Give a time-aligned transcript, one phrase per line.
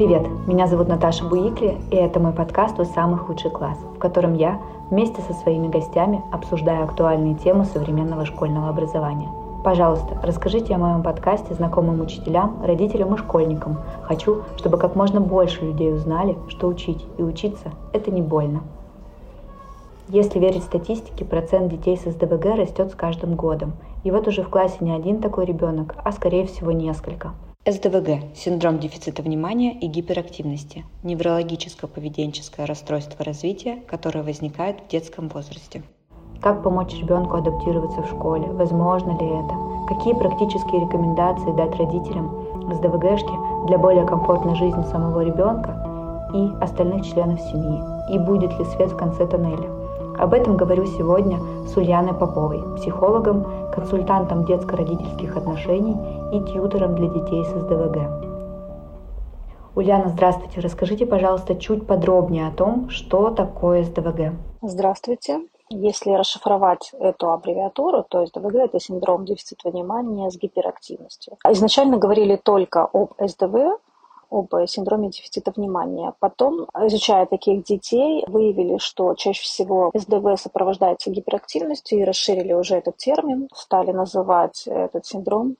[0.00, 4.32] Привет, меня зовут Наташа Буикли, и это мой подкаст «У самых худший класс», в котором
[4.32, 9.28] я вместе со своими гостями обсуждаю актуальные темы современного школьного образования.
[9.62, 13.76] Пожалуйста, расскажите о моем подкасте знакомым учителям, родителям и школьникам.
[14.04, 18.62] Хочу, чтобы как можно больше людей узнали, что учить и учиться– это не больно.
[20.08, 23.74] Если верить статистике, процент детей с СДВГ растет с каждым годом.
[24.04, 27.32] И вот уже в классе не один такой ребенок, а скорее всего несколько–
[27.66, 35.82] СДВГ– синдром дефицита внимания и гиперактивности, неврологическое-поведенческое расстройство развития, которое возникает в детском возрасте.
[36.40, 38.46] Как помочь ребенку адаптироваться в школе?
[38.46, 39.94] Возможно ли это?
[39.94, 42.30] Какие практические рекомендации дать родителям
[42.72, 48.14] СДВГшки для более комфортной жизни самого ребенка и остальных членов семьи?
[48.14, 49.68] И будет ли свет в конце тоннеля?
[50.18, 55.96] Об этом говорю сегодня с Ульяной Поповой, психологом, консультантом детско-родительских отношений
[56.32, 58.30] и тьютором для детей с СДВГ.
[59.76, 60.60] Ульяна, здравствуйте.
[60.60, 64.32] Расскажите, пожалуйста, чуть подробнее о том, что такое СДВГ.
[64.62, 65.42] Здравствуйте.
[65.70, 71.36] Если расшифровать эту аббревиатуру, то СДВГ– это синдром дефицита внимания с гиперактивностью.
[71.48, 73.78] Изначально говорили только об СДВ,
[74.30, 76.12] об синдроме дефицита внимания.
[76.18, 82.96] Потом, изучая таких детей, выявили, что чаще всего СДВ сопровождается гиперактивностью и расширили уже этот
[82.96, 85.56] термин, стали называть этот синдром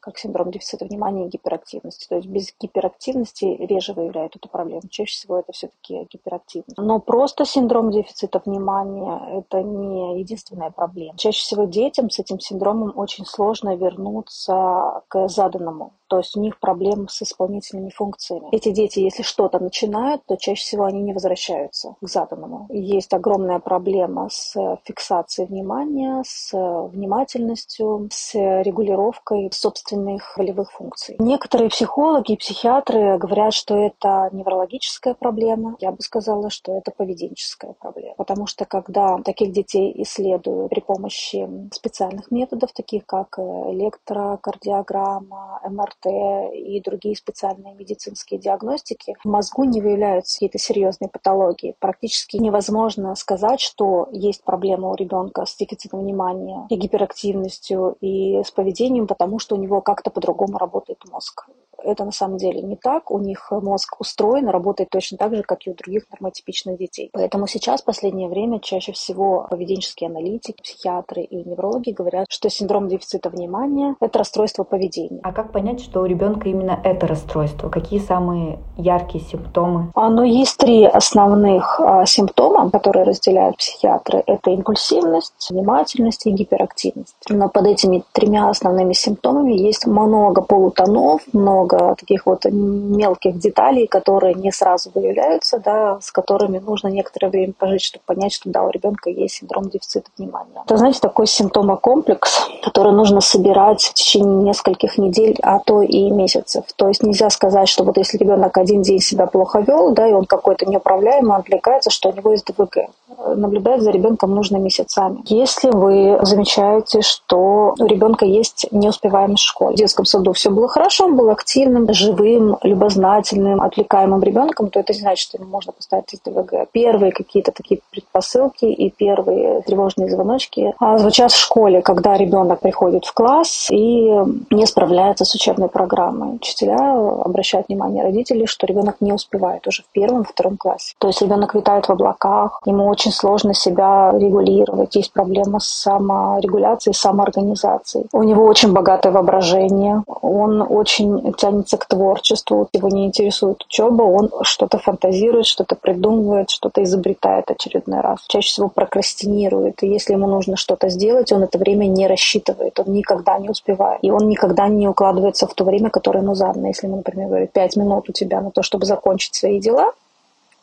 [0.00, 2.08] как синдром дефицита внимания и гиперактивности.
[2.08, 4.82] То есть без гиперактивности реже выявляют эту проблему.
[4.90, 6.78] Чаще всего это все-таки гиперактивность.
[6.78, 11.16] Но просто синдром дефицита внимания– это не единственная проблема.
[11.16, 16.60] Чаще всего детям с этим синдромом очень сложно вернуться к заданному то есть у них
[16.60, 18.48] проблемы с исполнительными функциями.
[18.52, 22.66] Эти дети, если что-то начинают, то чаще всего они не возвращаются к заданному.
[22.68, 24.52] Есть огромная проблема с
[24.84, 29.48] фиксацией внимания, с внимательностью, с регулировкой
[29.82, 31.16] собственных волевых функций.
[31.18, 35.76] Некоторые психологи и психиатры говорят, что это неврологическая проблема.
[35.80, 38.14] Я бы сказала, что это поведенческая проблема.
[38.16, 46.06] Потому что когда таких детей исследуют при помощи специальных методов, таких как электрокардиограмма, МРТ, МРТ
[46.54, 51.74] и другие специальные медицинские диагностики, в мозгу не выявляются какие-то серьезные патологии.
[51.78, 58.50] Практически невозможно сказать, что есть проблема у ребенка с дефицитом внимания и гиперактивностью и с
[58.50, 61.46] поведением, потому что у него как-то по-другому работает мозг
[61.84, 63.10] это на самом деле не так.
[63.10, 67.10] У них мозг устроен, работает точно так же, как и у других нормотипичных детей.
[67.12, 72.88] Поэтому сейчас, в последнее время, чаще всего поведенческие аналитики, психиатры и неврологи говорят, что синдром
[72.88, 75.20] дефицита внимания– это расстройство поведения.
[75.22, 77.68] А как понять, что у ребенка именно это расстройство?
[77.68, 79.90] Какие самые яркие симптомы?
[79.94, 84.22] Оно есть три основных а, симптома, которые разделяют психиатры.
[84.26, 87.16] Это импульсивность, внимательность и гиперактивность.
[87.28, 93.86] Но под этими тремя основными симптомами есть много полутонов, много много таких вот мелких деталей,
[93.86, 98.62] которые не сразу выявляются, да, с которыми нужно некоторое время пожить, чтобы понять, что да,
[98.62, 100.62] у ребенка есть синдром дефицита внимания.
[100.64, 106.64] Это, знаете, такой симптомокомплекс, который нужно собирать в течение нескольких недель, а то и месяцев.
[106.76, 110.12] То есть нельзя сказать, что вот если ребенок один день себя плохо вел, да, и
[110.12, 112.88] он какой-то неуправляемый, отвлекается, что у него есть ДВГ.
[113.36, 115.20] Наблюдать за ребенком нужно месяцами.
[115.26, 120.68] Если вы замечаете, что у ребенка есть неуспеваемость в школе, в детском саду все было
[120.68, 125.50] хорошо, он был активным, активным, живым, любознательным, отвлекаемым ребенком, то это не значит, что ему
[125.50, 126.68] можно поставить ТВГ.
[126.72, 133.04] Первые какие-то такие предпосылки и первые тревожные звоночки а, звучат в школе, когда ребенок приходит
[133.04, 134.10] в класс и
[134.50, 136.36] не справляется с учебной программой.
[136.36, 136.94] Учителя
[137.24, 140.94] обращают внимание родителей, что ребенок не успевает уже в первом, втором классе.
[140.98, 146.94] То есть ребенок витает в облаках, ему очень сложно себя регулировать, есть проблема с саморегуляцией,
[146.94, 148.06] самоорганизацией.
[148.12, 154.02] У него очень богатое воображение, он очень тянет тянется к творчеству, его не интересует учеба,
[154.02, 158.20] он что-то фантазирует, что-то придумывает, что-то изобретает очередной раз.
[158.28, 159.82] Чаще всего прокрастинирует.
[159.82, 164.00] И если ему нужно что-то сделать, он это время не рассчитывает, он никогда не успевает.
[164.02, 166.68] И он никогда не укладывается в то время, которое ему задано.
[166.68, 169.92] Если ему, например, говорят, 5 минут у тебя на то, чтобы закончить свои дела,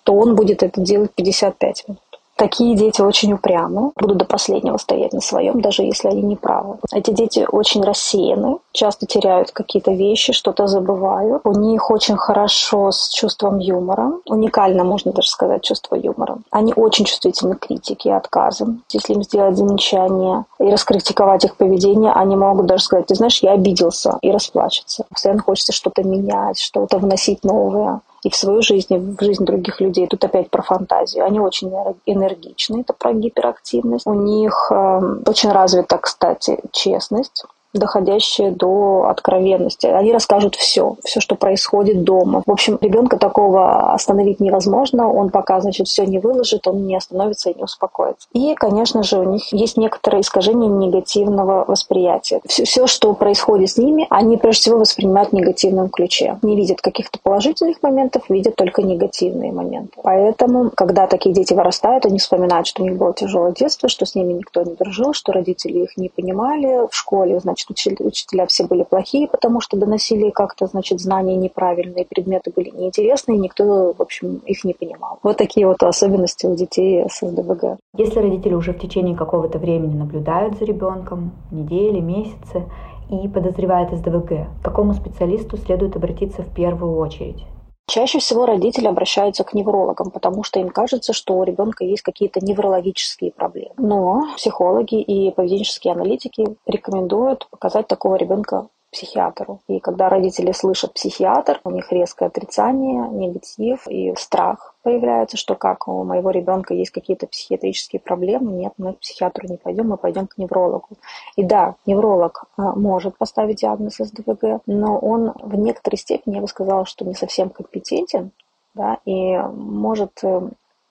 [0.04, 2.09] то он будет это делать 55 минут.
[2.40, 6.78] Такие дети очень упрямы, будут до последнего стоять на своем, даже если они не правы.
[6.90, 11.42] Эти дети очень рассеяны, часто теряют какие-то вещи, что-то забывают.
[11.44, 14.14] У них очень хорошо с чувством юмора.
[14.26, 16.38] Уникально, можно даже сказать, чувство юмора.
[16.50, 18.84] Они очень чувствительны к критике и отказам.
[18.92, 23.52] Если им сделать замечание и раскритиковать их поведение, они могут даже сказать, ты знаешь, я
[23.52, 25.04] обиделся и расплачется.
[25.10, 29.82] Постоянно хочется что-то менять, что-то вносить новое и в свою жизнь, и в жизнь других
[29.82, 30.08] людей.
[30.08, 31.26] Тут опять про фантазию.
[31.26, 31.72] Они очень
[32.06, 34.08] энергичны, это про гиперактивность.
[34.08, 39.88] У них э, очень развита, кстати, честность доходящие до откровенности.
[39.88, 42.42] Они расскажут все, все, что происходит дома.
[42.46, 45.12] В общем, ребенка такого остановить невозможно.
[45.12, 48.28] Он пока, значит, все не выложит, он не остановится и не успокоится.
[48.34, 52.42] И, конечно же, у них есть некоторые искажения негативного восприятия.
[52.48, 56.38] Все, все, что происходит с ними, они прежде всего воспринимают в негативном ключе.
[56.42, 59.94] Не видят каких-то положительных моментов, видят только негативные моменты.
[60.04, 64.16] Поэтому, когда такие дети вырастают, они вспоминают, что у них было тяжелое детство, что с
[64.16, 68.66] ними никто не дружил, что родители их не понимали в школе, значит, значит, учителя все
[68.66, 74.42] были плохие, потому что доносили как-то, значит, знания неправильные, предметы были неинтересные, никто, в общем,
[74.46, 75.20] их не понимал.
[75.24, 77.78] Вот такие вот особенности у детей с СДВГ.
[77.98, 82.64] Если родители уже в течение какого-то времени наблюдают за ребенком, недели, месяцы,
[83.10, 87.44] и подозревают СДВГ, к какому специалисту следует обратиться в первую очередь?
[87.90, 92.40] Чаще всего родители обращаются к неврологам, потому что им кажется, что у ребенка есть какие-то
[92.40, 93.74] неврологические проблемы.
[93.78, 99.62] Но психологи и поведенческие аналитики рекомендуют показать такого ребенка психиатру.
[99.68, 105.88] И когда родители слышат психиатр, у них резкое отрицание, негатив и страх появляется, что как
[105.88, 110.28] у моего ребенка есть какие-то психиатрические проблемы, нет, мы к психиатру не пойдем, мы пойдем
[110.28, 110.88] к неврологу.
[111.36, 116.48] И да, невролог а, может поставить диагноз СДВГ, но он в некоторой степени, я бы
[116.48, 118.32] сказала, что не совсем компетентен,
[118.74, 120.50] да, и может э,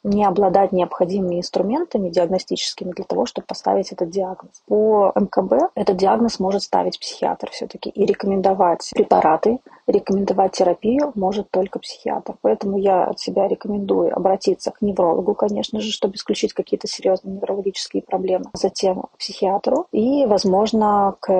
[0.08, 4.62] не обладать необходимыми инструментами диагностическими для того, чтобы поставить этот диагноз.
[4.66, 11.78] По МКБ этот диагноз может ставить психиатр все-таки и рекомендовать препараты, рекомендовать терапию может только
[11.78, 12.34] психиатр.
[12.42, 18.02] Поэтому я от себя рекомендую обратиться к неврологу, конечно же, чтобы исключить какие-то серьезные неврологические
[18.02, 21.30] проблемы, затем к психиатру и, возможно, к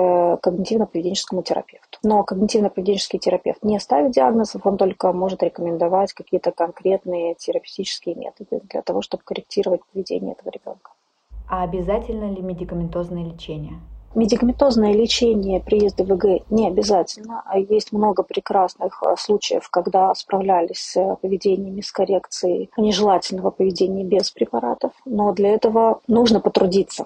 [0.43, 1.88] когнитивно-поведенческому терапевту.
[2.03, 8.81] Но когнитивно-поведенческий терапевт не ставит диагнозов, он только может рекомендовать какие-то конкретные терапевтические методы для
[8.81, 10.91] того, чтобы корректировать поведение этого ребенка.
[11.49, 13.79] А обязательно ли медикаментозное лечение?
[14.15, 17.43] Медикаментозное лечение при СДВГ не обязательно.
[17.45, 24.31] а Есть много прекрасных э, случаев, когда справлялись с поведениями, с коррекцией нежелательного поведения без
[24.31, 24.93] препаратов.
[25.05, 27.05] Но для этого нужно потрудиться.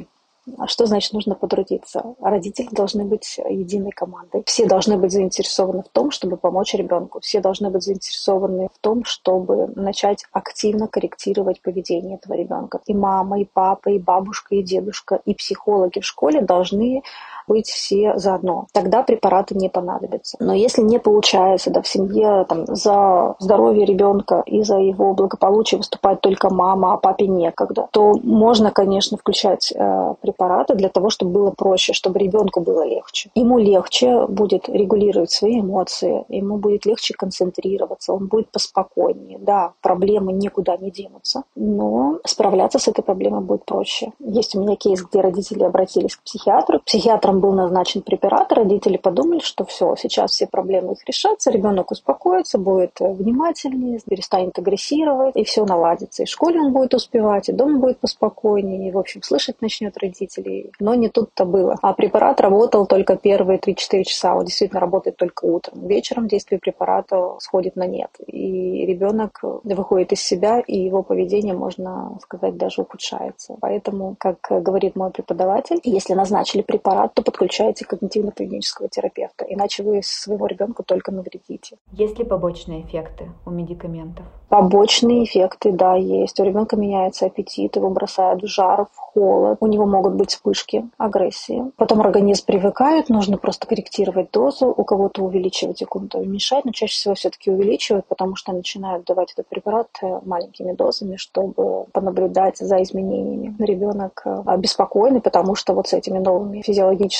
[0.57, 2.15] А что значит нужно потрудиться?
[2.19, 4.43] Родители должны быть единой командой.
[4.45, 7.21] Все должны быть заинтересованы в том, чтобы помочь ребенку.
[7.21, 12.81] Все должны быть заинтересованы в том, чтобы начать активно корректировать поведение этого ребенка.
[12.87, 17.03] И мама, и папа, и бабушка, и дедушка, и психологи в школе должны
[17.47, 18.67] быть все заодно.
[18.71, 20.37] Тогда препараты не понадобятся.
[20.39, 25.77] Но если не получается да, в семье там, за здоровье ребенка и за его благополучие
[25.77, 31.31] выступает только мама, а папе некогда, то можно, конечно, включать э, препараты для того, чтобы
[31.31, 33.29] было проще, чтобы ребенку было легче.
[33.35, 39.37] Ему легче будет регулировать свои эмоции, ему будет легче концентрироваться, он будет поспокойнее.
[39.39, 44.11] Да, проблемы никуда не денутся, но справляться с этой проблемой будет проще.
[44.19, 46.79] Есть у меня кейс, где родители обратились к психиатру.
[46.85, 51.91] Психиатр утром был назначен препарат, родители подумали, что все, сейчас все проблемы их решатся, ребенок
[51.91, 56.23] успокоится, будет внимательнее, перестанет агрессировать, и все наладится.
[56.23, 59.97] И в школе он будет успевать, и дома будет поспокойнее, и, в общем, слышать начнет
[59.97, 60.71] родителей.
[60.79, 61.77] Но не тут-то было.
[61.81, 64.35] А препарат работал только первые 3-4 часа.
[64.35, 65.87] Он действительно работает только утром.
[65.87, 68.09] Вечером действие препарата сходит на нет.
[68.27, 73.55] И ребенок выходит из себя, и его поведение, можно сказать, даже ухудшается.
[73.61, 80.47] Поэтому, как говорит мой преподаватель, если назначили препарат, то подключаете когнитивно-поведенческого терапевта, иначе вы своего
[80.47, 81.77] ребенка только навредите.
[81.91, 84.25] Есть ли побочные эффекты у медикаментов?
[84.49, 86.39] Побочные эффекты, да, есть.
[86.39, 89.57] У ребенка меняется аппетит, его бросает в жар, в холод.
[89.61, 91.71] У него могут быть вспышки агрессии.
[91.77, 94.67] Потом организм привыкает, нужно просто корректировать дозу.
[94.67, 99.31] У кого-то увеличивать, у кого-то уменьшать, но чаще всего все-таки увеличивают, потому что начинают давать
[99.31, 103.55] этот препарат э, маленькими дозами, чтобы понаблюдать за изменениями.
[103.57, 107.12] Ребенок э, обеспокоенный, потому что вот с этими новыми физиологическими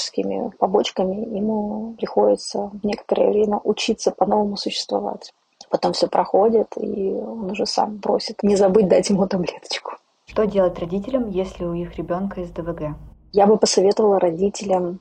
[0.58, 5.34] побочками ему приходится некоторое время учиться по-новому существовать.
[5.70, 9.94] Потом все проходит, и он уже сам просит не забыть дать ему таблеточку.
[10.26, 12.96] Что делать родителям, если у их ребенка СДВГ?
[13.32, 15.00] Я бы посоветовала родителям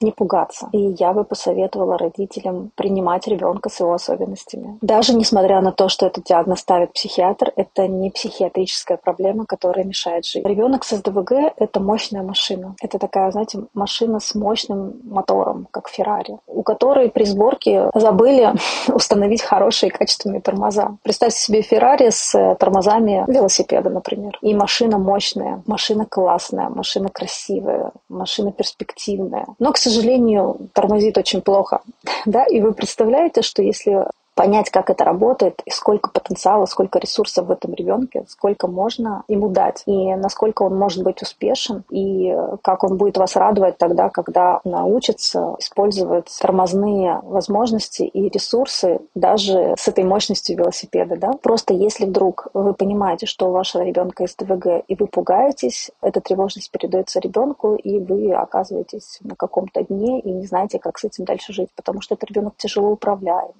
[0.00, 0.68] не пугаться.
[0.72, 4.78] И я бы посоветовала родителям принимать ребенка с его особенностями.
[4.80, 10.24] Даже несмотря на то, что этот диагноз ставит психиатр, это не психиатрическая проблема, которая мешает
[10.24, 10.44] жить.
[10.44, 12.74] Ребенок с СДВГ— это мощная машина.
[12.82, 18.54] Это такая, знаете, машина с мощным мотором, как Феррари, у которой при сборке забыли
[18.88, 20.96] установить хорошие качественные тормоза.
[21.02, 24.38] Представьте себе Феррари с тормозами велосипеда, например.
[24.40, 29.46] И машина мощная, машина классная, машина красивая, машина перспективная.
[29.58, 31.80] Но, к сожалению, сожалению, тормозит очень плохо.
[32.26, 32.44] Да?
[32.44, 34.04] И вы представляете, что если
[34.40, 39.50] понять, как это работает, и сколько потенциала, сколько ресурсов в этом ребенке, сколько можно ему
[39.50, 44.62] дать, и насколько он может быть успешен, и как он будет вас радовать тогда, когда
[44.64, 51.16] научится использовать тормозные возможности и ресурсы даже с этой мощностью велосипеда.
[51.18, 51.32] Да?
[51.42, 56.22] Просто если вдруг вы понимаете, что у вашего ребенка есть ДВГ, и вы пугаетесь, эта
[56.22, 61.26] тревожность передается ребенку, и вы оказываетесь на каком-то дне и не знаете, как с этим
[61.26, 63.52] дальше жить, потому что этот ребенок тяжело управляем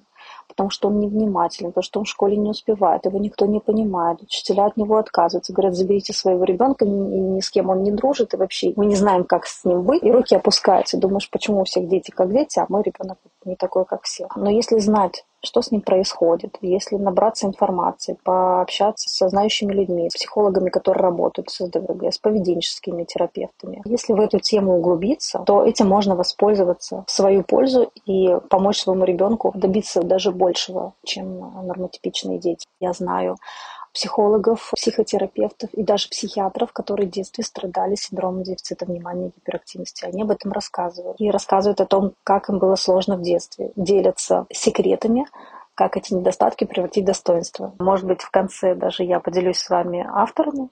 [0.47, 4.21] потому что он невнимателен, потому что он в школе не успевает, его никто не понимает,
[4.21, 8.33] учителя от него отказываются, говорят, заберите своего ребенка, ни, ни с кем он не дружит,
[8.33, 11.63] и вообще мы не знаем, как с ним быть, и руки опускаются, думаешь, почему у
[11.65, 14.27] всех дети как дети, а мой ребенок не такой, как все.
[14.35, 20.13] Но если знать, что с ним происходит, если набраться информации, пообщаться со знающими людьми, с
[20.13, 23.81] психологами, которые работают с СДВГ, с поведенческими терапевтами.
[23.85, 29.05] Если в эту тему углубиться, то этим можно воспользоваться в свою пользу и помочь своему
[29.05, 32.65] ребенку добиться даже большего, чем нормотипичные дети.
[32.79, 33.37] Я знаю
[33.93, 40.05] психологов, психотерапевтов и даже психиатров, которые в детстве страдали синдромом дефицита внимания и гиперактивности.
[40.05, 41.19] Они об этом рассказывают.
[41.19, 43.71] И рассказывают о том, как им было сложно в детстве.
[43.75, 45.25] Делятся секретами,
[45.75, 47.73] как эти недостатки превратить в достоинство.
[47.79, 50.69] Может быть, в конце даже я поделюсь с вами авторами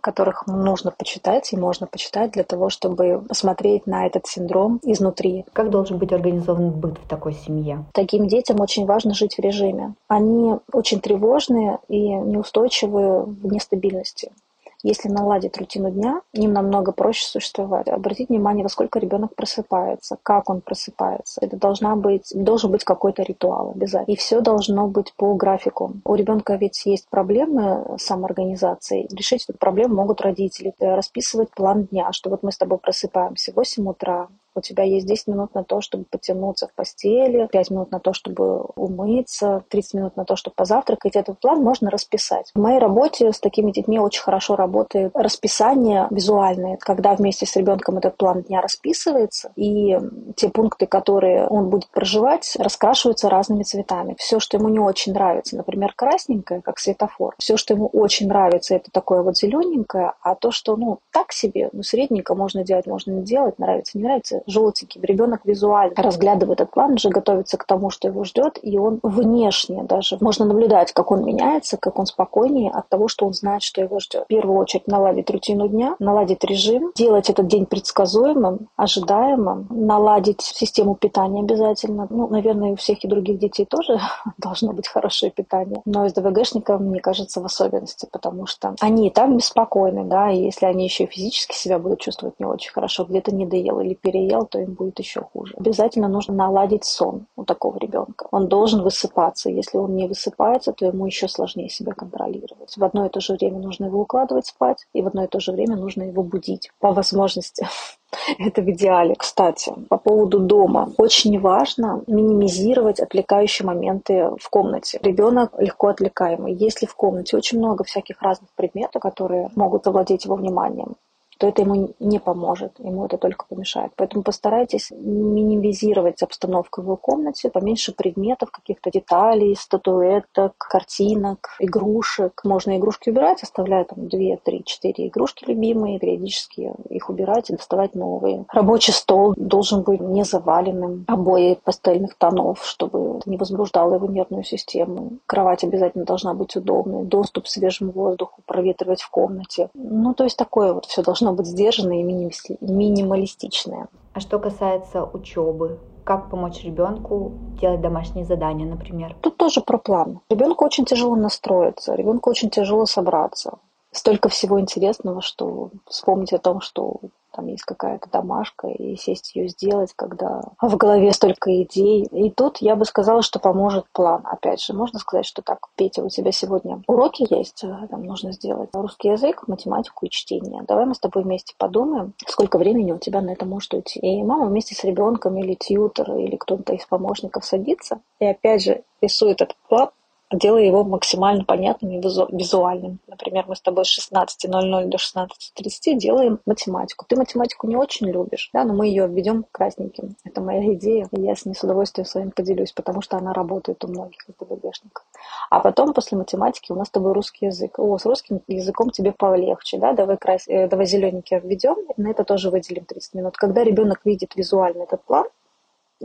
[0.00, 5.44] которых нужно почитать и можно почитать для того, чтобы посмотреть на этот синдром изнутри.
[5.52, 7.84] Как должен быть организован быт в такой семье?
[7.92, 9.94] Таким детям очень важно жить в режиме.
[10.08, 14.32] Они очень тревожные и неустойчивые в нестабильности.
[14.82, 17.88] Если наладить рутину дня, им намного проще существовать.
[17.88, 21.40] Обратить внимание, во сколько ребенок просыпается, как он просыпается.
[21.42, 24.12] Это должна быть, должен быть какой-то ритуал обязательно.
[24.12, 25.94] И все должно быть по графику.
[26.04, 29.08] У ребенка ведь есть проблемы с самоорганизацией.
[29.14, 30.74] Решить эту проблему могут родители.
[30.78, 35.06] Расписывать план дня, что вот мы с тобой просыпаемся в 8 утра, у тебя есть
[35.06, 39.94] 10 минут на то, чтобы потянуться в постели, 5 минут на то, чтобы умыться, 30
[39.94, 41.16] минут на то, чтобы позавтракать.
[41.16, 42.50] Этот план можно расписать.
[42.54, 47.98] В моей работе с такими детьми очень хорошо работает расписание визуальное, когда вместе с ребенком
[47.98, 49.96] этот план дня расписывается, и
[50.36, 54.16] те пункты, которые он будет проживать, раскрашиваются разными цветами.
[54.18, 58.74] Все, что ему не очень нравится, например, красненькое, как светофор, все, что ему очень нравится,
[58.74, 63.12] это такое вот зелененькое, а то, что, ну, так себе, ну, средненько можно делать, можно
[63.12, 65.02] не делать, нравится, не нравится, желтеньким.
[65.02, 69.82] Ребенок визуально разглядывает этот план, уже готовится к тому, что его ждет, и он внешне
[69.82, 73.80] даже можно наблюдать, как он меняется, как он спокойнее от того, что он знает, что
[73.80, 74.24] его ждет.
[74.24, 80.94] В первую очередь наладить рутину дня, наладить режим, делать этот день предсказуемым, ожидаемым, наладить систему
[80.94, 82.06] питания обязательно.
[82.10, 83.98] Ну, наверное, у всех и других детей тоже
[84.38, 85.82] должно быть хорошее питание.
[85.84, 90.42] Но из ДВГшников, мне кажется, в особенности, потому что они и так беспокойны, да, и
[90.44, 94.29] если они еще физически себя будут чувствовать не очень хорошо, где-то не доел или переел,
[94.30, 95.54] ел, то им будет еще хуже.
[95.56, 98.28] Обязательно нужно наладить сон у такого ребенка.
[98.30, 99.50] Он должен высыпаться.
[99.50, 102.76] Если он не высыпается, то ему еще сложнее себя контролировать.
[102.76, 105.40] В одно и то же время нужно его укладывать спать, и в одно и то
[105.40, 107.66] же время нужно его будить по возможности.
[108.38, 109.14] Это в идеале.
[109.16, 110.92] Кстати, по поводу дома.
[110.96, 114.98] Очень важно минимизировать отвлекающие моменты в комнате.
[115.02, 116.54] Ребенок легко отвлекаемый.
[116.54, 120.96] Если в комнате очень много всяких разных предметов, которые могут овладеть его вниманием,
[121.40, 123.92] то это ему не поможет, ему это только помешает.
[123.96, 132.42] Поэтому постарайтесь минимизировать обстановку в его комнате, поменьше предметов, каких-то деталей, статуэток, картинок, игрушек.
[132.44, 137.94] Можно игрушки убирать, оставляя там 2, 3, 4 игрушки любимые, периодически их убирать и доставать
[137.94, 138.44] новые.
[138.52, 144.44] Рабочий стол должен быть не заваленным, обои пастельных тонов, чтобы это не возбуждало его нервную
[144.44, 145.12] систему.
[145.24, 149.70] Кровать обязательно должна быть удобной, доступ к свежему воздуху, проветривать в комнате.
[149.72, 153.88] Ну, то есть такое вот все должно должно быть сдержанное и минималистичное.
[154.12, 159.14] А что касается учебы, как помочь ребенку делать домашние задания, например?
[159.20, 160.20] Тут тоже про план.
[160.28, 163.58] Ребенку очень тяжело настроиться, ребенку очень тяжело собраться.
[163.92, 167.00] Столько всего интересного, что вспомнить о том, что
[167.32, 172.04] там есть какая-то домашка, и сесть ее сделать, когда в голове столько идей.
[172.10, 174.22] И тут я бы сказала, что поможет план.
[174.24, 178.32] Опять же, можно сказать, что так, Петя, у тебя сегодня уроки есть, э, там нужно
[178.32, 180.62] сделать русский язык, математику и чтение.
[180.66, 184.00] Давай мы с тобой вместе подумаем, сколько времени у тебя на это может уйти.
[184.00, 188.82] И мама вместе с ребенком или тьютер, или кто-то из помощников садится и опять же
[189.00, 189.90] рисует этот план,
[190.32, 192.98] делая его максимально понятным и визуальным.
[193.06, 197.04] Например, мы с тобой с 16.00 до 16.30 делаем математику.
[197.08, 200.16] Ты математику не очень любишь, да, но мы ее введем красненьким.
[200.24, 203.32] Это моя идея, и я с ней с удовольствием с вами поделюсь, потому что она
[203.32, 205.04] работает у многих ДБГшников.
[205.50, 207.78] А потом, после математики, у нас с тобой русский язык.
[207.78, 210.46] О, с русским языком тебе полегче, да, давай, крас...
[210.46, 213.36] Э, давай зелененький введем, на это тоже выделим 30 минут.
[213.36, 215.26] Когда ребенок видит визуально этот план,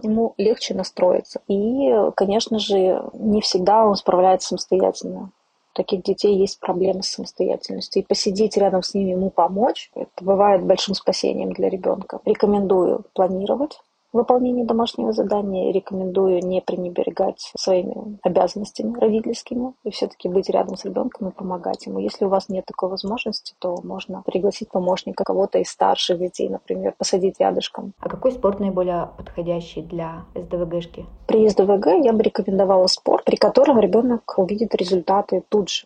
[0.01, 1.41] ему легче настроиться.
[1.47, 5.31] И, конечно же, не всегда он справляется самостоятельно.
[5.73, 8.01] У таких детей есть проблемы с самостоятельностью.
[8.01, 12.19] И посидеть рядом с ними, ему помочь, это бывает большим спасением для ребенка.
[12.25, 13.79] Рекомендую планировать
[14.15, 21.29] выполнении домашнего задания рекомендую не пренебрегать своими обязанностями родительскими и все-таки быть рядом с ребенком
[21.29, 21.99] и помогать ему.
[21.99, 26.93] Если у вас нет такой возможности, то можно пригласить помощника, кого-то из старших детей, например,
[26.97, 27.93] посадить рядышком.
[27.99, 31.05] А какой спорт наиболее подходящий для СДВГшки?
[31.27, 35.85] При СДВГ я бы рекомендовала спорт, при котором ребенок увидит результаты тут же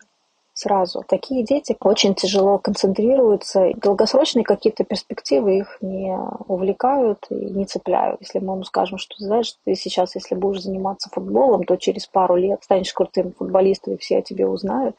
[0.60, 1.02] сразу.
[1.06, 8.20] Такие дети очень тяжело концентрируются, долгосрочные какие-то перспективы их не увлекают и не цепляют.
[8.20, 12.36] Если мы ему скажем, что знаешь, ты сейчас, если будешь заниматься футболом, то через пару
[12.36, 14.96] лет станешь крутым футболистом, и все о тебе узнают,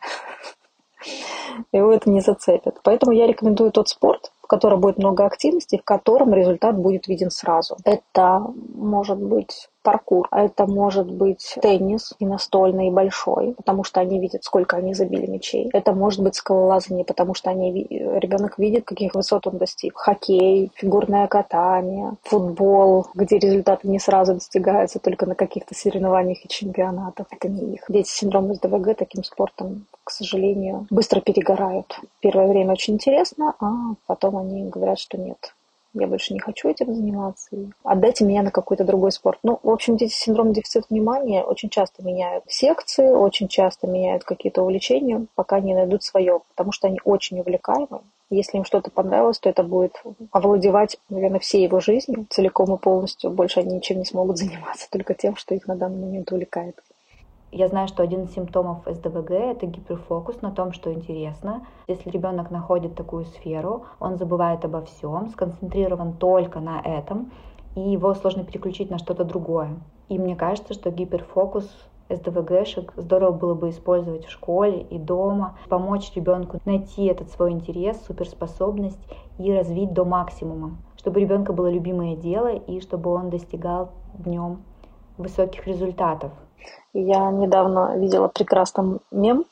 [1.72, 2.80] его это не зацепит.
[2.84, 7.30] Поэтому я рекомендую тот спорт, в котором будет много активности, в котором результат будет виден
[7.30, 7.77] сразу.
[7.86, 14.00] Это может быть паркур, а это может быть теннис и настольный, и большой, потому что
[14.00, 15.70] они видят, сколько они забили мячей.
[15.74, 19.98] Это может быть скалолазание, потому что они, ребенок видит, каких высот он достиг.
[19.98, 27.28] Хоккей, фигурное катание, футбол, где результаты не сразу достигаются, только на каких-то соревнованиях и чемпионатах.
[27.32, 27.86] Это не их.
[27.90, 32.00] Дети с синдромом СДВГ таким спортом, к сожалению, быстро перегорают.
[32.20, 35.54] Первое время очень интересно, а потом они говорят, что нет,
[35.93, 37.50] я больше не хочу этим заниматься,
[37.83, 39.39] отдайте меня на какой-то другой спорт.
[39.43, 44.24] Ну, в общем, дети с синдромом дефицита внимания очень часто меняют секции, очень часто меняют
[44.24, 48.01] какие-то увлечения, пока не найдут свое, потому что они очень увлекаемы.
[48.29, 53.29] Если им что-то понравилось, то это будет овладевать, наверное, всей его жизнью целиком и полностью.
[53.29, 56.79] Больше они ничем не смогут заниматься, только тем, что их на данный момент увлекает.
[57.53, 61.65] Я знаю, что один из симптомов СДВГ– это гиперфокус на том, что интересно.
[61.89, 67.34] Если ребенок находит такую сферу, он забывает обо всем, сконцентрирован только на этом,
[67.75, 69.77] и его сложно переключить на что-то другое.
[70.08, 71.70] И мне кажется, что гиперфокус
[72.10, 78.01] СДВГшек здорово было бы использовать в школе и дома, помочь ребенку найти этот свой интерес,
[78.05, 79.00] суперспособность
[79.38, 84.25] и развить до максимума, чтобы у ребенка было любимое дело и чтобы он достигал в
[84.29, 84.62] нем
[85.17, 86.32] высоких результатов.
[86.93, 89.45] Я недавно видела прекрасный мем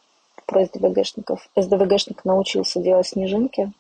[0.46, 1.48] про СДВГшников.
[1.56, 3.72] СДВГшник научился делать снежинки,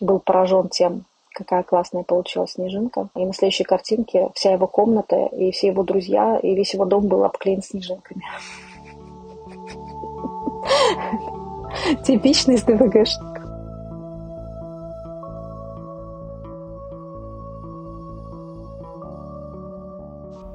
[0.00, 3.08] был поражен тем, какая классная получилась снежинка.
[3.16, 7.08] И на следующей картинке вся его комната и все его друзья и весь его дом
[7.08, 8.22] был обклеен снежинками.
[12.04, 13.32] Типичный СДВГшник.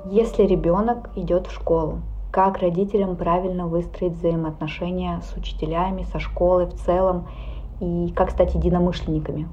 [0.10, 2.00] Если ребенок идет в школу,
[2.38, 7.28] как родителям правильно выстроить взаимоотношения с учителями, со школой в целом
[7.80, 9.50] и как стать единомышленниками?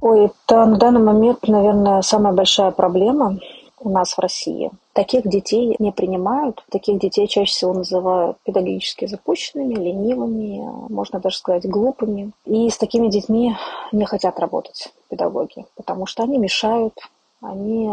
[0.00, 3.40] Ой, это на данный момент, наверное, самая большая проблема
[3.78, 4.70] у нас в России.
[4.94, 6.64] Таких детей не принимают.
[6.70, 12.32] Таких детей чаще всего называют педагогически запущенными, ленивыми, можно даже сказать глупыми.
[12.46, 13.54] И с такими детьми
[13.92, 16.94] не хотят работать педагоги, потому что они мешают,
[17.42, 17.90] они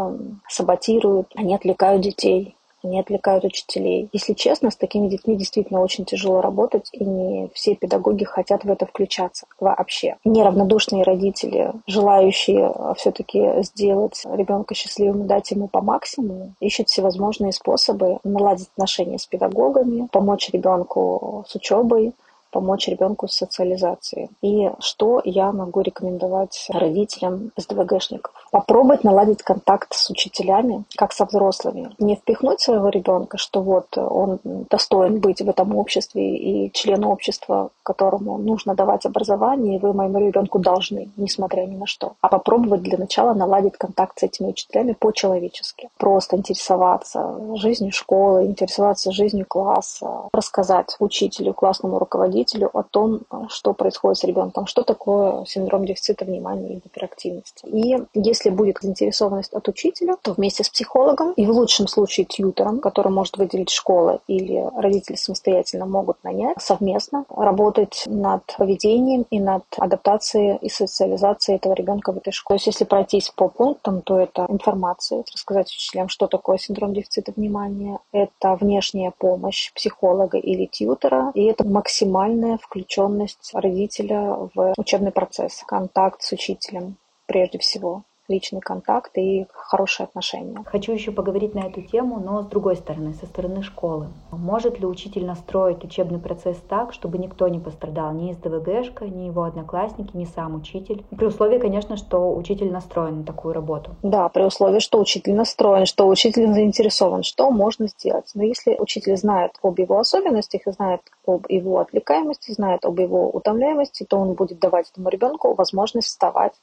[0.47, 4.09] саботируют, они отвлекают детей они отвлекают учителей.
[4.13, 8.71] Если честно, с такими детьми действительно очень тяжело работать, и не все педагоги хотят в
[8.71, 10.17] это включаться вообще.
[10.25, 18.19] Неравнодушные родители, желающие все-таки сделать ребенка счастливым и дать ему по максимуму, ищут всевозможные способы
[18.23, 22.13] наладить отношения с педагогами, помочь ребенку с учебой,
[22.51, 24.29] помочь ребенку с социализацией.
[24.41, 28.33] И что я могу рекомендовать родителям СДВГшников?
[28.51, 31.91] Попробовать наладить контакт с учителями, как со взрослыми.
[31.99, 37.69] Не впихнуть своего ребенка, что вот он достоин быть в этом обществе и член общества,
[37.83, 42.13] которому нужно давать образование, и вы моему ребенку должны, несмотря ни на что.
[42.21, 45.89] А попробовать для начала наладить контакт с этими учителями по-человечески.
[45.97, 53.73] Просто интересоваться жизнью школы, интересоваться жизнью класса, рассказать учителю, классному руководителю, родителю о том, что
[53.73, 57.65] происходит с ребенком, что такое синдром дефицита внимания и гиперактивности.
[57.65, 62.79] И если будет заинтересованность от учителя, то вместе с психологом и в лучшем случае тьютером,
[62.79, 69.63] который может выделить школа или родители самостоятельно могут нанять, совместно работать над поведением и над
[69.77, 72.51] адаптацией и социализацией этого ребенка в этой школе.
[72.51, 77.31] То есть если пройтись по пунктам, то это информация, рассказать учителям, что такое синдром дефицита
[77.35, 85.11] внимания, это внешняя помощь психолога или тьютера, и это максимально максимальная включенность родителя в учебный
[85.11, 86.95] процесс, контакт с учителем
[87.27, 88.03] прежде всего.
[88.31, 90.63] Личный контакт и хорошие отношения.
[90.65, 94.07] Хочу еще поговорить на эту тему, но с другой стороны, со стороны школы.
[94.31, 99.25] Может ли учитель настроить учебный процесс так, чтобы никто не пострадал, ни из ДВГшка, ни
[99.25, 101.03] его одноклассники, ни сам учитель?
[101.15, 103.91] При условии, конечно, что учитель настроен на такую работу.
[104.01, 108.31] Да, при условии, что учитель настроен, что учитель заинтересован, что можно сделать.
[108.33, 113.29] Но если учитель знает об его особенностях и знает об его отвлекаемости, знает об его
[113.29, 116.53] утомляемости, то он будет давать этому ребенку возможность вставать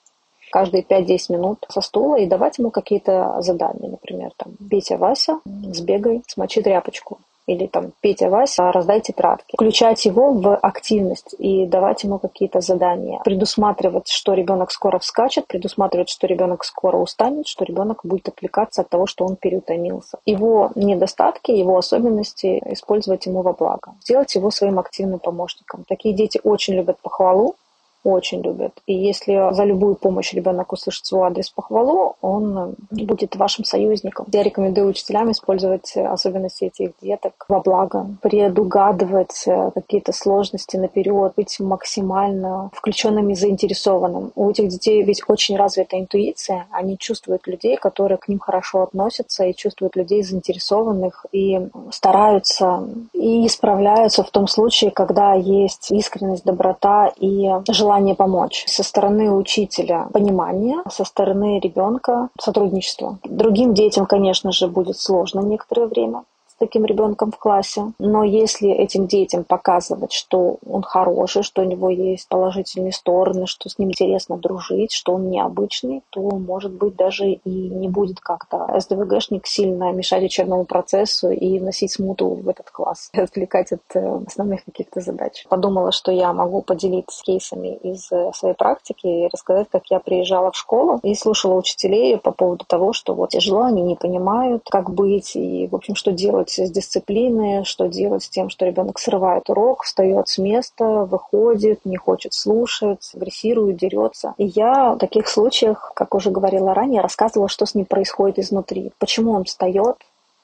[0.51, 3.91] каждые 5-10 минут со стула и давать ему какие-то задания.
[3.91, 9.57] Например, там, Петя, Вася, сбегай, смочи тряпочку или там Петя, Вася, раздай тетрадки.
[9.57, 13.21] Включать его в активность и давать ему какие-то задания.
[13.25, 18.91] Предусматривать, что ребенок скоро вскачет, предусматривать, что ребенок скоро устанет, что ребенок будет отвлекаться от
[18.91, 20.19] того, что он переутомился.
[20.27, 23.95] Его недостатки, его особенности использовать ему во благо.
[24.03, 25.85] Сделать его своим активным помощником.
[25.89, 27.57] Такие дети очень любят похвалу,
[28.05, 28.73] очень любят.
[28.87, 34.27] И если за любую помощь ребенок услышит свой адрес похвалу, он будет вашим союзником.
[34.33, 41.61] Я рекомендую учителям использовать особенности этих деток во благо, предугадывать э, какие-то сложности наперед, быть
[41.61, 44.33] максимально включенными и заинтересованным.
[44.35, 49.45] У этих детей ведь очень развита интуиция, они чувствуют людей, которые к ним хорошо относятся,
[49.45, 57.13] и чувствуют людей заинтересованных, и стараются, и исправляются в том случае, когда есть искренность, доброта
[57.19, 58.65] и желание желание помочь.
[58.67, 63.19] Со стороны учителя понимание, со стороны ребенка сотрудничество.
[63.25, 66.23] Другим детям, конечно же, будет сложно некоторое время
[66.59, 67.93] таким ребенком в классе.
[67.99, 73.69] Но если этим детям показывать, что он хороший, что у него есть положительные стороны, что
[73.69, 78.69] с ним интересно дружить, что он необычный, то, может быть, даже и не будет как-то
[78.79, 84.65] СДВГшник сильно мешать учебному процессу и вносить смуту в этот класс, отвлекать от э, основных
[84.65, 85.45] каких-то задач.
[85.49, 90.51] Подумала, что я могу поделиться кейсами из э, своей практики и рассказать, как я приезжала
[90.53, 94.91] в школу и слушала учителей по поводу того, что вот тяжело, они не понимают, как
[94.91, 98.99] быть и, в общем, что делать делать с дисциплиной, что делать с тем, что ребенок
[98.99, 104.35] срывает урок, встает с места, выходит, не хочет слушать, агрессирует, дерется.
[104.39, 108.93] И я в таких случаях, как уже говорила ранее, рассказывала, что с ним происходит изнутри,
[108.99, 109.97] почему он встает,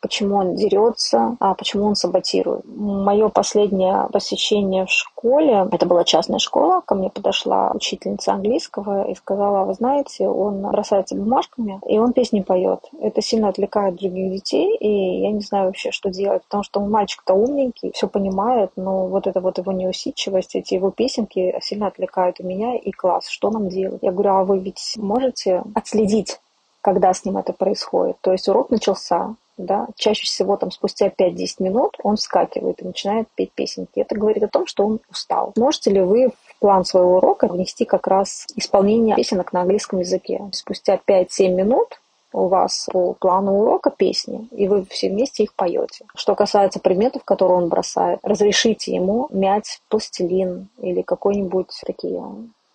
[0.04, 2.60] почему он дерется, а почему он саботирует.
[2.66, 9.14] Мое последнее посещение в школе, это была частная школа, ко мне подошла учительница английского и
[9.14, 12.80] сказала, вы знаете, он бросается бумажками, и он песни поет.
[13.00, 17.32] Это сильно отвлекает других детей, и я не знаю вообще, что делать, потому что мальчик-то
[17.32, 22.42] умненький, все понимает, но вот это вот его неусидчивость, эти его песенки сильно отвлекают и
[22.42, 23.28] меня, и класс.
[23.28, 24.00] Что нам делать?
[24.02, 26.38] Я говорю, а вы ведь можете отследить
[26.84, 28.18] когда с ним это происходит.
[28.20, 33.28] То есть урок начался, да, чаще всего там спустя 5-10 минут он вскакивает и начинает
[33.34, 34.00] петь песенки.
[34.00, 35.52] Это говорит о том, что он устал.
[35.56, 40.40] Можете ли вы в план своего урока внести как раз исполнение песенок на английском языке?
[40.52, 42.00] Спустя 5-7 минут
[42.32, 46.04] у вас по плану урока песни, и вы все вместе их поете.
[46.16, 52.20] Что касается предметов, которые он бросает, разрешите ему мять пластилин или какой-нибудь такие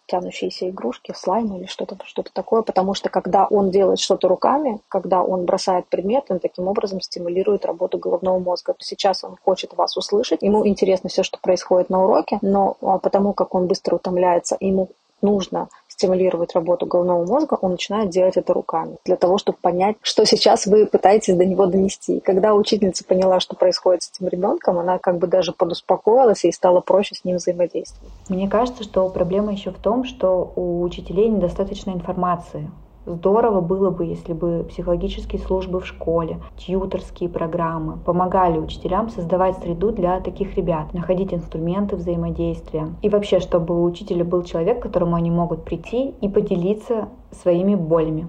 [0.09, 5.21] тянущиеся игрушки, слайм или что-то что такое, потому что когда он делает что-то руками, когда
[5.21, 8.75] он бросает предмет, он таким образом стимулирует работу головного мозга.
[8.79, 13.33] Сейчас он хочет вас услышать, ему интересно все, что происходит на уроке, но а, потому
[13.33, 14.89] как он быстро утомляется, ему
[15.21, 15.69] нужно
[15.99, 20.65] стимулировать работу головного мозга, он начинает делать это руками, для того, чтобы понять, что сейчас
[20.65, 22.17] вы пытаетесь до него донести.
[22.17, 26.51] И когда учительница поняла, что происходит с этим ребенком, она как бы даже подуспокоилась и
[26.53, 28.13] стало проще с ним взаимодействовать.
[28.29, 32.69] Мне кажется, что проблема еще в том, что у учителей недостаточно информации
[33.09, 39.91] Здорово было бы, если бы психологические службы в школе, тьюторские программы помогали учителям создавать среду
[39.91, 42.89] для таких ребят, находить инструменты взаимодействия.
[43.01, 47.73] И вообще, чтобы у учителя был человек, к которому они могут прийти и поделиться своими
[47.73, 48.27] болями.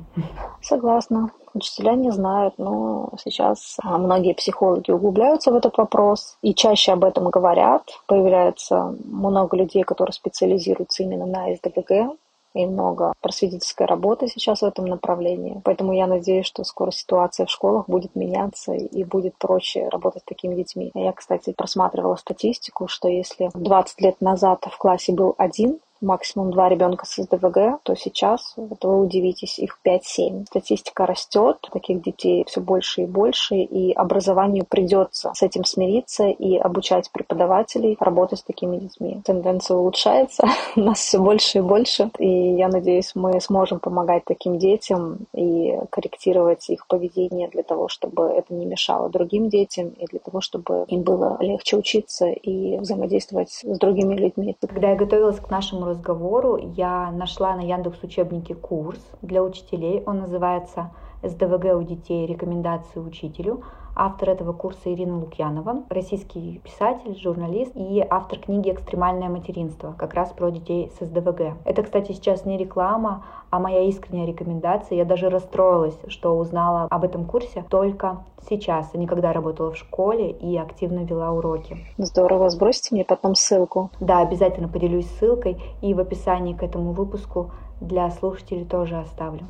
[0.63, 1.31] Согласна.
[1.53, 7.29] Учителя не знают, но сейчас многие психологи углубляются в этот вопрос и чаще об этом
[7.29, 7.83] говорят.
[8.07, 12.17] Появляется много людей, которые специализируются именно на СДГГ,
[12.55, 15.61] и много просветительской работы сейчас в этом направлении.
[15.65, 20.27] Поэтому я надеюсь, что скоро ситуация в школах будет меняться и будет проще работать с
[20.27, 20.91] такими детьми.
[20.95, 26.69] Я, кстати, просматривала статистику, что если 20 лет назад в классе был один максимум два
[26.69, 30.47] ребенка с СДВГ, то сейчас, вот вы удивитесь, их 5-7.
[30.47, 36.57] Статистика растет, таких детей все больше и больше, и образованию придется с этим смириться и
[36.57, 39.21] обучать преподавателей работать с такими детьми.
[39.25, 45.27] Тенденция улучшается, нас все больше и больше, и я надеюсь, мы сможем помогать таким детям
[45.35, 50.41] и корректировать их поведение для того, чтобы это не мешало другим детям, и для того,
[50.41, 54.57] чтобы им было легче учиться и взаимодействовать с другими людьми.
[54.61, 60.03] Когда я готовилась к нашему разговору я нашла на Яндекс учебнике курс для учителей.
[60.07, 60.91] Он называется
[61.23, 62.27] СДВГ у детей.
[62.27, 63.63] Рекомендации учителю.
[63.97, 70.33] Автор этого курса Ирина Лукьянова, российский писатель, журналист и автор книги «Экстремальное материнство», как раз
[70.33, 71.57] про детей с СДВГ.
[71.65, 74.97] Это, кстати, сейчас не реклама, а моя искренняя рекомендация.
[74.97, 79.77] Я даже расстроилась, что узнала об этом курсе только сейчас, а не когда работала в
[79.77, 81.77] школе и активно вела уроки.
[81.99, 83.91] Здорово, сбросьте мне потом ссылку.
[84.01, 89.47] Да, обязательно поделюсь ссылкой и в описании к этому выпуску для слушателей тоже оставлю.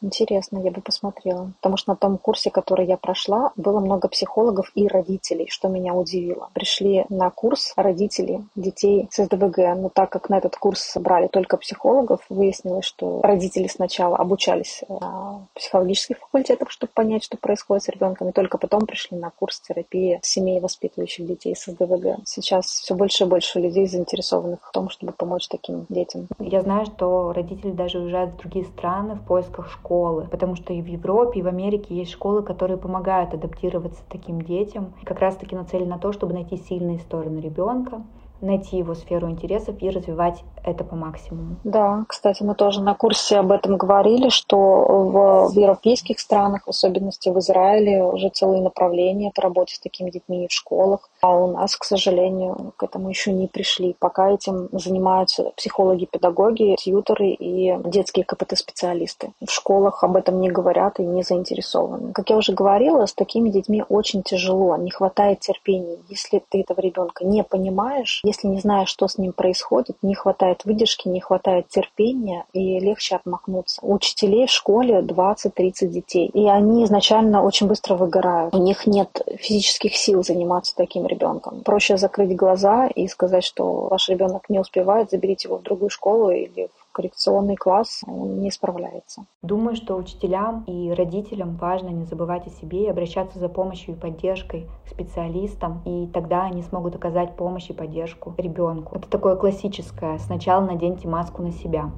[0.00, 1.52] Интересно, я бы посмотрела.
[1.60, 5.94] Потому что на том курсе, который я прошла, было много психологов и родителей, что меня
[5.94, 6.50] удивило.
[6.54, 11.56] Пришли на курс родители детей с СДВГ, но так как на этот курс собрали только
[11.56, 18.28] психологов, выяснилось, что родители сначала обучались на психологических факультетах, чтобы понять, что происходит с ребенком,
[18.28, 22.20] и только потом пришли на курс терапии семей, воспитывающих детей с СДВГ.
[22.24, 26.28] Сейчас все больше и больше людей заинтересованных в том, чтобы помочь таким детям.
[26.38, 30.74] Я знаю, что родители даже уезжают в другие страны в поисках школ школы, потому что
[30.74, 35.56] и в Европе, и в Америке есть школы, которые помогают адаптироваться таким детям, как раз-таки
[35.56, 38.02] нацелены на то, чтобы найти сильные стороны ребенка,
[38.40, 41.56] найти его сферу интересов и развивать это по максимуму.
[41.64, 46.70] Да, кстати, мы тоже на курсе об этом говорили, что в, в европейских странах, в
[46.70, 51.10] особенности в Израиле, уже целые направления по работе с такими детьми в школах.
[51.20, 53.96] А у нас, к сожалению, к этому еще не пришли.
[53.98, 59.32] Пока этим занимаются психологи, педагоги, тьюторы и детские КПТ-специалисты.
[59.44, 62.12] В школах об этом не говорят и не заинтересованы.
[62.12, 65.98] Как я уже говорила, с такими детьми очень тяжело, не хватает терпения.
[66.08, 70.64] Если ты этого ребенка не понимаешь, если не знаешь, что с ним происходит, не хватает
[70.64, 73.80] выдержки, не хватает терпения и легче отмахнуться.
[73.82, 78.54] У учителей в школе 20-30 детей, и они изначально очень быстро выгорают.
[78.54, 81.62] У них нет физических сил заниматься таким ребенком.
[81.64, 86.30] Проще закрыть глаза и сказать, что ваш ребенок не успевает, заберите его в другую школу
[86.30, 89.24] или коррекционный класс, он не справляется.
[89.42, 93.96] Думаю, что учителям и родителям важно не забывать о себе и обращаться за помощью и
[93.96, 98.96] поддержкой к специалистам, и тогда они смогут оказать помощь и поддержку ребенку.
[98.96, 101.92] Это такое классическое «сначала наденьте маску на себя».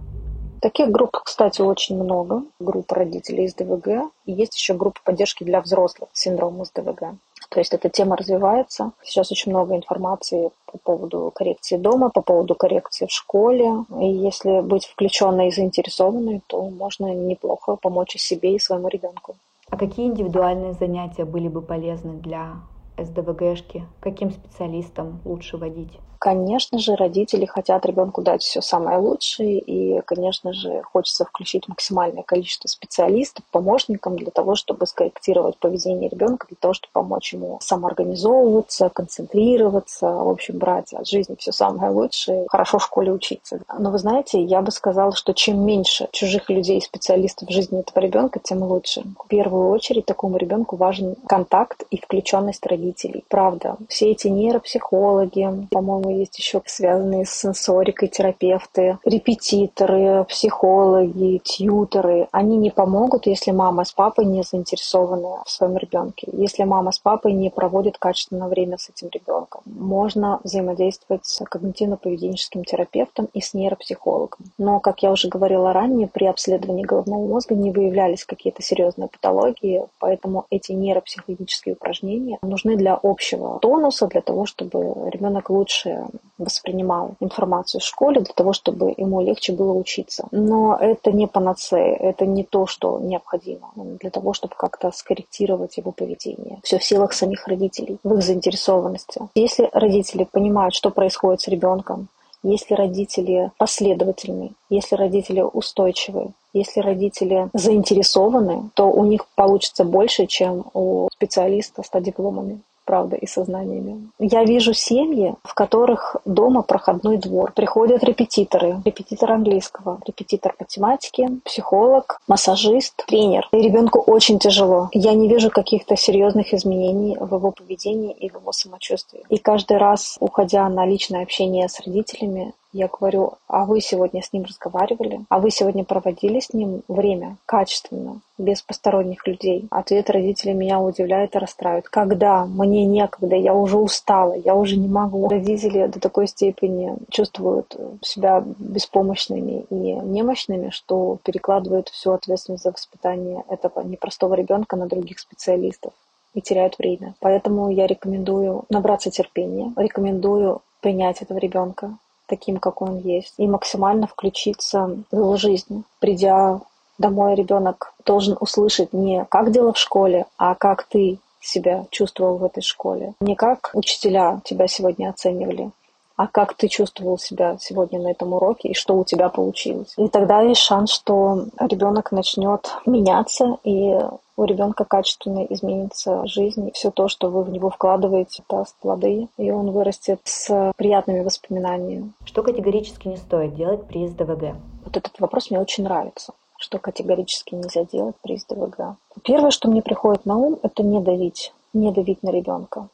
[0.60, 2.42] Таких групп, кстати, очень много.
[2.58, 4.12] Группа родителей из ДВГ.
[4.26, 7.14] И есть еще группа поддержки для взрослых с синдромом СДВГ.
[7.50, 8.92] То есть эта тема развивается.
[9.02, 13.84] Сейчас очень много информации по поводу коррекции дома, по поводу коррекции в школе.
[14.00, 19.34] И если быть включенной и заинтересованной, то можно неплохо помочь и себе, и своему ребенку.
[19.68, 22.56] А какие индивидуальные занятия были бы полезны для
[22.96, 23.84] СДВГшки?
[24.00, 25.98] Каким специалистам лучше водить?
[26.20, 32.22] Конечно же, родители хотят ребенку дать все самое лучшее, и, конечно же, хочется включить максимальное
[32.22, 38.90] количество специалистов, помощников для того, чтобы скорректировать поведение ребенка, для того, чтобы помочь ему самоорганизовываться,
[38.90, 43.62] концентрироваться, в общем, брать от жизни все самое лучшее, хорошо в школе учиться.
[43.78, 47.98] Но вы знаете, я бы сказала, что чем меньше чужих людей специалистов в жизни этого
[48.04, 49.04] ребенка, тем лучше.
[49.24, 53.24] В первую очередь такому ребенку важен контакт и включенность родителей.
[53.28, 62.28] Правда, все эти нейропсихологи, по-моему, есть еще связанные с сенсорикой терапевты, репетиторы, психологи, тьютеры.
[62.32, 66.98] Они не помогут, если мама с папой не заинтересованы в своем ребенке, если мама с
[66.98, 69.62] папой не проводят качественное время с этим ребенком.
[69.66, 74.46] Можно взаимодействовать с когнитивно-поведенческим терапевтом и с нейропсихологом.
[74.58, 79.86] Но, как я уже говорила ранее, при обследовании головного мозга не выявлялись какие-то серьезные патологии,
[79.98, 85.99] поэтому эти нейропсихологические упражнения нужны для общего тонуса, для того, чтобы ребенок лучше
[86.38, 90.26] воспринимал информацию в школе для того, чтобы ему легче было учиться.
[90.30, 95.92] Но это не панацея, это не то, что необходимо для того, чтобы как-то скорректировать его
[95.92, 96.58] поведение.
[96.62, 99.20] Все в силах самих родителей, в их заинтересованности.
[99.34, 102.08] Если родители понимают, что происходит с ребенком,
[102.42, 110.64] если родители последовательны, если родители устойчивы, если родители заинтересованы, то у них получится больше, чем
[110.72, 112.60] у специалиста с дипломами
[112.90, 114.10] правда, и сознаниями.
[114.18, 117.52] Я вижу семьи, в которых дома проходной двор.
[117.52, 123.48] Приходят репетиторы, репетитор английского, репетитор математики, психолог, массажист, тренер.
[123.52, 124.88] И ребенку очень тяжело.
[124.92, 129.22] Я не вижу каких-то серьезных изменений в его поведении и в его самочувствии.
[129.28, 134.32] И каждый раз, уходя на личное общение с родителями, я говорю, а вы сегодня с
[134.32, 135.24] ним разговаривали?
[135.28, 139.66] А вы сегодня проводили с ним время качественно, без посторонних людей?
[139.70, 141.88] Ответ родителей меня удивляет и расстраивает.
[141.88, 142.46] Когда?
[142.46, 145.28] Мне некогда, я уже устала, я уже не могу.
[145.28, 153.44] Родители до такой степени чувствуют себя беспомощными и немощными, что перекладывают всю ответственность за воспитание
[153.48, 155.92] этого непростого ребенка на других специалистов
[156.34, 157.14] и теряют время.
[157.18, 161.98] Поэтому я рекомендую набраться терпения, рекомендую принять этого ребенка,
[162.30, 165.84] таким, как он есть, и максимально включиться в его жизнь.
[165.98, 166.60] Придя
[166.98, 172.44] домой, ребенок должен услышать не как дело в школе, а как ты себя чувствовал в
[172.44, 173.14] этой школе.
[173.20, 175.70] Не как учителя тебя сегодня оценивали,
[176.16, 179.94] а как ты чувствовал себя сегодня на этом уроке и что у тебя получилось.
[179.96, 183.98] И тогда есть шанс, что ребенок начнет меняться, и
[184.40, 186.70] у ребенка качественно изменится жизнь.
[186.72, 192.12] Все то, что вы в него вкладываете, даст плоды, и он вырастет с приятными воспоминаниями.
[192.24, 194.56] Что категорически не стоит делать при СДВГ?
[194.84, 198.96] Вот этот вопрос мне очень нравится что категорически нельзя делать при СДВГ.
[199.24, 202.90] Первое, что мне приходит на ум, это не давить, не давить на ребенка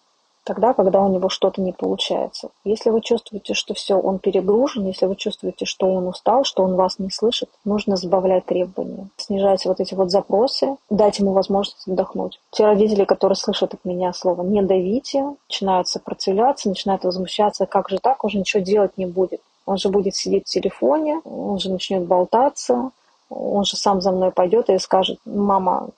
[0.46, 2.50] тогда, когда у него что-то не получается.
[2.64, 6.76] Если вы чувствуете, что все, он перегружен, если вы чувствуете, что он устал, что он
[6.76, 12.40] вас не слышит, нужно сбавлять требования, снижать вот эти вот запросы, дать ему возможность отдохнуть.
[12.52, 17.98] Те родители, которые слышат от меня слово «не давите», начинают сопротивляться, начинают возмущаться, как же
[17.98, 19.40] так, он же ничего делать не будет.
[19.66, 22.92] Он же будет сидеть в телефоне, он же начнет болтаться,
[23.28, 25.88] он же сам за мной пойдет и скажет, мама,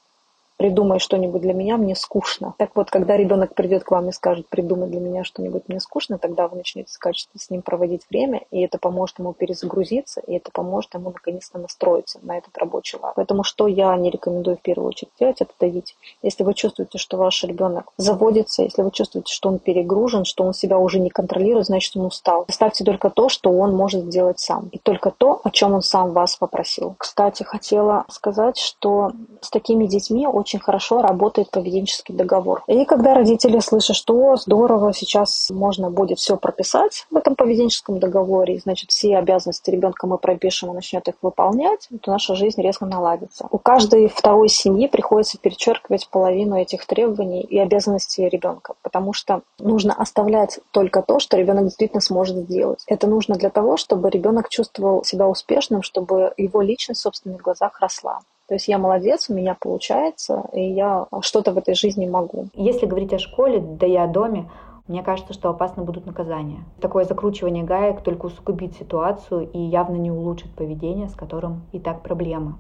[0.59, 2.55] придумай что-нибудь для меня, мне скучно.
[2.59, 6.19] Так вот, когда ребенок придет к вам и скажет, придумай для меня что-нибудь, мне скучно,
[6.19, 10.51] тогда вы начнете качественно с ним проводить время, и это поможет ему перезагрузиться, и это
[10.53, 13.15] поможет ему наконец-то настроиться на этот рабочий лад.
[13.15, 15.97] Поэтому что я не рекомендую в первую очередь делать, это давить.
[16.23, 20.55] Если вы чувствуете, что ваш ребенок заводится, если вы чувствуете, что он перегружен, что он
[20.55, 22.47] себя уже не контролирует, значит, он устал.
[22.49, 26.13] Ставьте только то, что он может сделать сам, и только то, о чем он сам
[26.13, 26.97] вас попросил.
[26.99, 32.63] Кстати, хотела сказать, что с такими детьми очень очень хорошо работает поведенческий договор.
[32.67, 38.55] И когда родители слышат, что здорово, сейчас можно будет все прописать в этом поведенческом договоре,
[38.57, 42.87] и, значит, все обязанности ребенка мы пропишем, и начнет их выполнять, то наша жизнь резко
[42.87, 43.47] наладится.
[43.51, 49.93] У каждой второй семьи приходится перечеркивать половину этих требований и обязанностей ребенка, потому что нужно
[49.93, 52.83] оставлять только то, что ребенок действительно сможет сделать.
[52.87, 57.79] Это нужно для того, чтобы ребенок чувствовал себя успешным, чтобы его личность в собственных глазах
[57.81, 58.21] росла.
[58.49, 62.47] То есть я молодец, у меня получается, и я что-то в этой жизни могу.
[62.55, 64.51] Если говорить о школе, да и о доме,
[64.87, 66.65] мне кажется, что опасно будут наказания.
[66.81, 72.03] Такое закручивание гаек только усугубит ситуацию и явно не улучшит поведение, с которым и так
[72.03, 72.55] проблемы.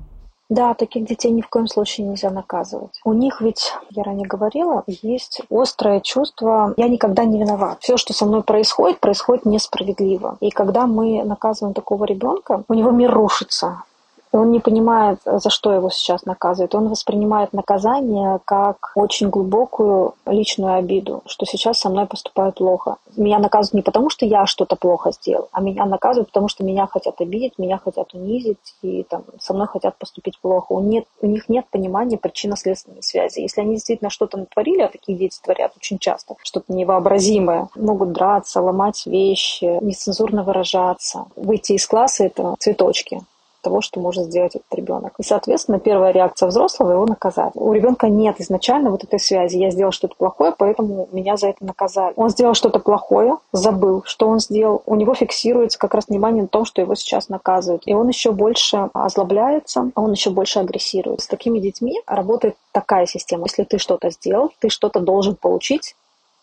[0.50, 3.00] Да, таких детей ни в коем случае нельзя наказывать.
[3.04, 7.78] У них ведь, я ранее говорила, есть острое чувство «я никогда не виноват».
[7.80, 10.38] Все, что со мной происходит, происходит несправедливо.
[10.40, 13.82] И когда мы наказываем такого ребенка, у него мир рушится
[14.32, 16.74] он не понимает, за что его сейчас наказывают.
[16.74, 22.96] Он воспринимает наказание как очень глубокую личную обиду, что сейчас со мной поступают плохо.
[23.16, 26.86] Меня наказывают не потому, что я что-то плохо сделал, а меня наказывают, потому что меня
[26.86, 30.72] хотят обидеть, меня хотят унизить и там, со мной хотят поступить плохо.
[30.72, 33.40] У, нет, у них нет понимания причинно-следственной связи.
[33.40, 38.60] Если они действительно что-то натворили, а такие дети творят очень часто, что-то невообразимое, могут драться,
[38.60, 41.26] ломать вещи, нецензурно выражаться.
[41.36, 43.22] Выйти из класса— это цветочки
[43.68, 45.12] того, что может сделать этот ребенок.
[45.18, 47.52] И, соответственно, первая реакция взрослого его наказать.
[47.54, 49.58] У ребенка нет изначально вот этой связи.
[49.58, 52.14] Я сделал что-то плохое, поэтому меня за это наказали.
[52.16, 54.82] Он сделал что-то плохое, забыл, что он сделал.
[54.86, 57.82] У него фиксируется как раз внимание на том, что его сейчас наказывают.
[57.84, 61.20] И он еще больше озлобляется, он еще больше агрессирует.
[61.20, 63.44] С такими детьми работает такая система.
[63.44, 65.94] Если ты что-то сделал, ты что-то должен получить,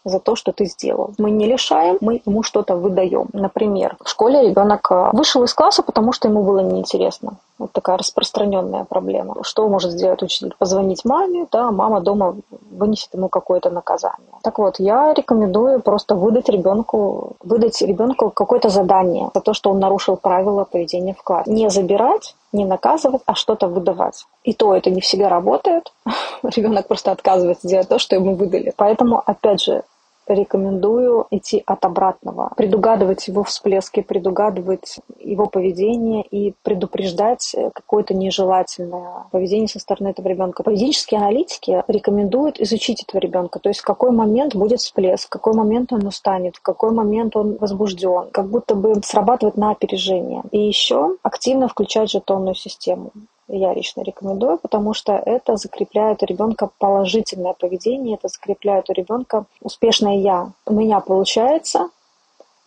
[0.05, 1.13] за то, что ты сделал.
[1.17, 3.27] Мы не лишаем, мы ему что-то выдаем.
[3.33, 7.37] Например, в школе ребенок а, вышел из класса, потому что ему было неинтересно.
[7.57, 9.35] Вот такая распространенная проблема.
[9.43, 10.53] Что может сделать учитель?
[10.59, 12.35] Позвонить маме, да, мама дома
[12.69, 14.27] вынесет ему какое-то наказание.
[14.43, 19.79] Так вот, я рекомендую просто выдать ребенку, выдать ребенку какое-то задание за то, что он
[19.79, 21.51] нарушил правила поведения в классе.
[21.51, 24.25] Не забирать, не наказывать, а что-то выдавать.
[24.43, 25.93] И то это не всегда работает.
[26.43, 28.73] Ребенок просто отказывается делать то, что ему выдали.
[28.75, 29.83] Поэтому, опять же,
[30.27, 39.67] рекомендую идти от обратного, предугадывать его всплески, предугадывать его поведение и предупреждать какое-то нежелательное поведение
[39.67, 40.63] со стороны этого ребенка.
[40.63, 45.53] Поведенческие аналитики рекомендуют изучить этого ребенка, то есть в какой момент будет всплеск, в какой
[45.53, 50.41] момент он устанет, в какой момент он возбужден, как будто бы срабатывать на опережение.
[50.51, 53.11] И еще активно включать жетонную систему
[53.47, 59.45] я лично рекомендую, потому что это закрепляет у ребенка положительное поведение, это закрепляет у ребенка
[59.61, 60.51] успешное я.
[60.65, 61.89] У меня получается,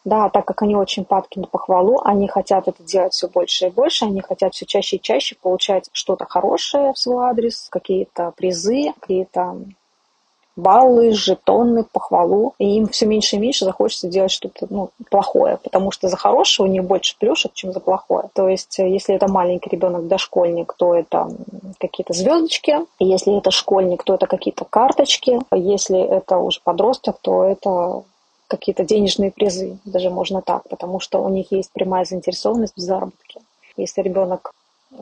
[0.04, 3.70] да, так как они очень падки на похвалу, они хотят это делать все больше и
[3.70, 8.92] больше, они хотят все чаще и чаще получать что-то хорошее в свой адрес, какие-то призы,
[9.00, 9.56] какие-то
[10.58, 12.54] баллы, жетоны, похвалу.
[12.58, 16.68] И им все меньше и меньше захочется делать что-то ну, плохое, потому что за хорошее
[16.68, 18.28] у них больше плюшек, чем за плохое.
[18.34, 21.30] То есть, э, если это маленький ребенок, дошкольник, то это
[21.78, 22.76] какие-то звездочки.
[22.98, 25.38] Если это школьник, то это какие-то карточки.
[25.54, 28.02] Если это уже подросток, то это
[28.48, 33.40] какие-то денежные призы, даже можно так, потому что у них есть прямая заинтересованность в заработке.
[33.76, 34.52] Если ребенок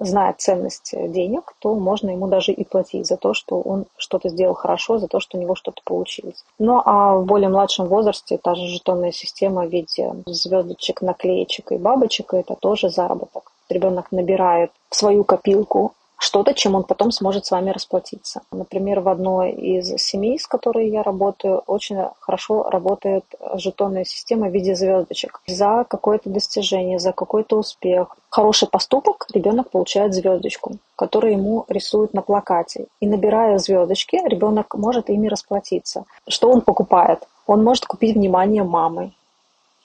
[0.01, 4.55] знает ценность денег, то можно ему даже и платить за то, что он что-то сделал
[4.55, 6.45] хорошо, за то, что у него что-то получилось.
[6.59, 11.77] Ну а в более младшем возрасте та же жетонная система в виде звездочек, наклеечек и
[11.77, 13.53] бабочек– это тоже заработок.
[13.69, 18.43] Ребенок набирает в свою копилку что-то, чем он потом сможет с вами расплатиться.
[18.51, 24.53] Например, в одной из семей, с которой я работаю, очень хорошо работает жетонная система в
[24.53, 25.41] виде звездочек.
[25.47, 32.23] За какое-то достижение, за какой-то успех, хороший поступок ребенок получает звездочку, которую ему рисуют на
[32.23, 32.87] плакате.
[33.01, 36.05] И набирая звездочки, ребенок может ими расплатиться.
[36.29, 37.27] Что он покупает?
[37.47, 39.13] Он может купить внимание мамы,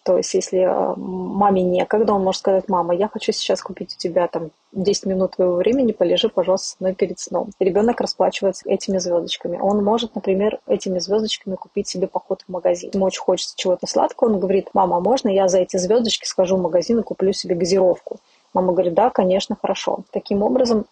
[0.04, 3.98] то есть, если э, маме некогда, он может сказать, мама, я хочу сейчас купить у
[4.00, 7.52] тебя там 10 минут твоего времени, полежи, пожалуйста, со мной перед сном.
[7.60, 9.60] Ребенок расплачивается этими звездочками.
[9.60, 12.90] Он может, например, этими звездочками купить себе поход в магазин.
[12.94, 16.62] Ему очень хочется чего-то сладкого, он говорит, мама, можно я за эти звездочки схожу в
[16.62, 18.18] магазин и куплю себе газировку?
[18.54, 20.00] Мама говорит, да, конечно, хорошо.
[20.12, 20.86] Таким образом,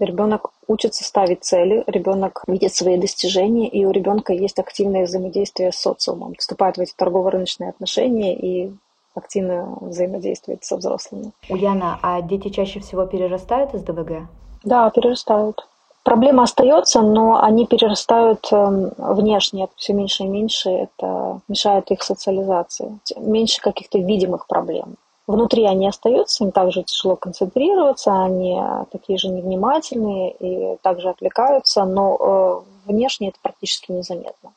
[0.00, 5.76] Ребенок учится ставить цели, ребенок видит свои достижения, и у ребенка есть активное взаимодействие с
[5.76, 8.72] социумом, вступает в эти торгово-рыночные отношения и
[9.14, 11.32] активно взаимодействует со взрослыми.
[11.50, 14.28] Ульяна, а дети чаще всего перерастают из ДВГ?
[14.64, 15.66] Да, перерастают.
[16.02, 22.98] Проблема остается, но они перерастают эм, внешне, все меньше и меньше, это мешает их социализации.
[23.18, 24.96] Меньше каких-то видимых проблем.
[25.30, 28.60] Внутри они остаются, им также тяжело концентрироваться, они
[28.90, 34.50] такие же невнимательные и также отвлекаются, но э, внешне это практически незаметно.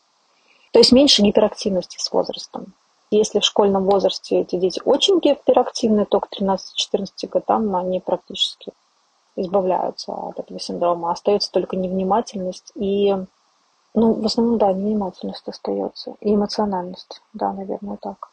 [0.71, 2.73] То есть меньше гиперактивности с возрастом.
[3.11, 6.57] Если в школьном возрасте эти дети очень гиперактивны, то к 13-14
[7.29, 8.71] годам они практически
[9.35, 11.11] избавляются от этого синдрома.
[11.11, 13.15] Остается только невнимательность и,
[13.93, 16.15] ну, в основном, да, невнимательность остается.
[16.19, 18.32] И эмоциональность, да, наверное, так.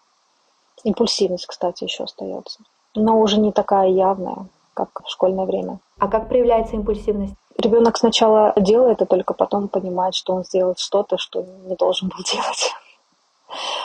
[0.84, 2.60] Импульсивность, кстати, еще остается.
[2.94, 5.78] Но уже не такая явная, как в школьное время.
[5.98, 7.34] А как проявляется импульсивность?
[7.58, 12.24] Ребенок сначала делает, а только потом понимает, что он сделает что-то, что не должен был
[12.32, 12.72] делать.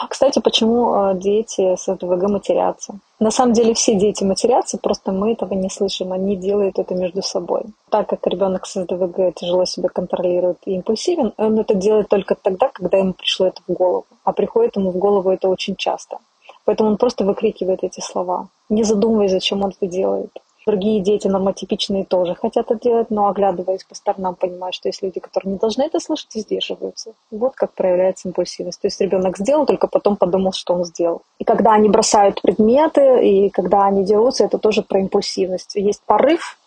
[0.09, 2.99] Кстати, почему э, дети с СДВГ матерятся?
[3.19, 7.21] На самом деле все дети матерятся, просто мы этого не слышим, они делают это между
[7.21, 7.63] собой.
[7.89, 12.69] Так как ребенок с СДВГ тяжело себя контролирует и импульсивен, он это делает только тогда,
[12.69, 14.05] когда ему пришло это в голову.
[14.23, 16.17] А приходит ему в голову это очень часто.
[16.65, 20.31] Поэтому он просто выкрикивает эти слова, не задумываясь, зачем он это делает.
[20.65, 25.19] Другие дети нормотипичные тоже хотят это делать, но оглядываясь по сторонам, понимают, что есть люди,
[25.19, 27.13] которые не должны это слышать и сдерживаются.
[27.29, 28.81] Вот как проявляется импульсивность.
[28.81, 31.21] То есть ребенок сделал, только потом подумал, что он сделал.
[31.37, 35.75] И когда они бросают предметы, и когда они дерутся, это тоже про импульсивность.
[35.75, 36.57] Есть порыв,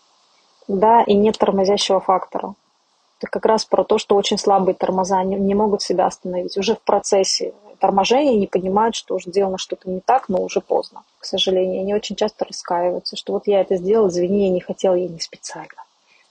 [0.68, 2.54] да, и нет тормозящего фактора.
[3.18, 6.56] Это как раз про то, что очень слабые тормоза не, не могут себя остановить.
[6.56, 11.02] Уже в процессе торможения не понимают, что уже сделано что-то не так, но уже поздно,
[11.18, 11.80] к сожалению.
[11.82, 15.20] Они очень часто раскаиваются, что вот я это сделал, извини, я не хотел, я не
[15.20, 15.84] специально.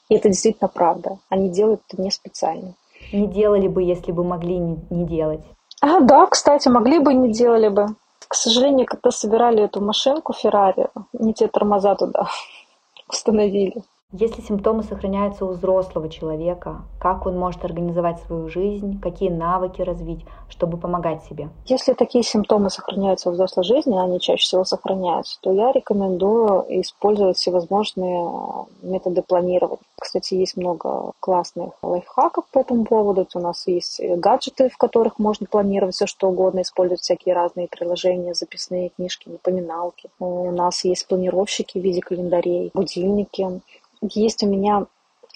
[0.09, 1.17] И это действительно правда.
[1.29, 2.73] Они делают это не специально.
[3.11, 5.41] Не делали бы, если бы могли не, не делать.
[5.81, 7.87] А, да, кстати, могли бы, не делали бы.
[8.27, 12.27] К сожалению, когда собирали эту машинку Феррари, не те тормоза туда
[13.09, 13.83] установили.
[14.14, 20.26] Если симптомы сохраняются у взрослого человека, как он может организовать свою жизнь, какие навыки развить,
[20.47, 21.49] чтобы помогать себе?
[21.66, 27.36] Если такие симптомы сохраняются в взрослой жизни, они чаще всего сохраняются, то я рекомендую использовать
[27.36, 29.84] всевозможные э, методы планирования.
[29.99, 33.28] Кстати, есть много классных лайфхаков по этому поводу.
[33.34, 38.34] У нас есть гаджеты, в которых можно планировать все, что угодно, использовать всякие разные приложения,
[38.34, 40.10] записные книжки, напоминалки.
[40.20, 43.60] У нас есть планировщики в виде календарей, будильники.
[44.01, 44.85] Есть у меня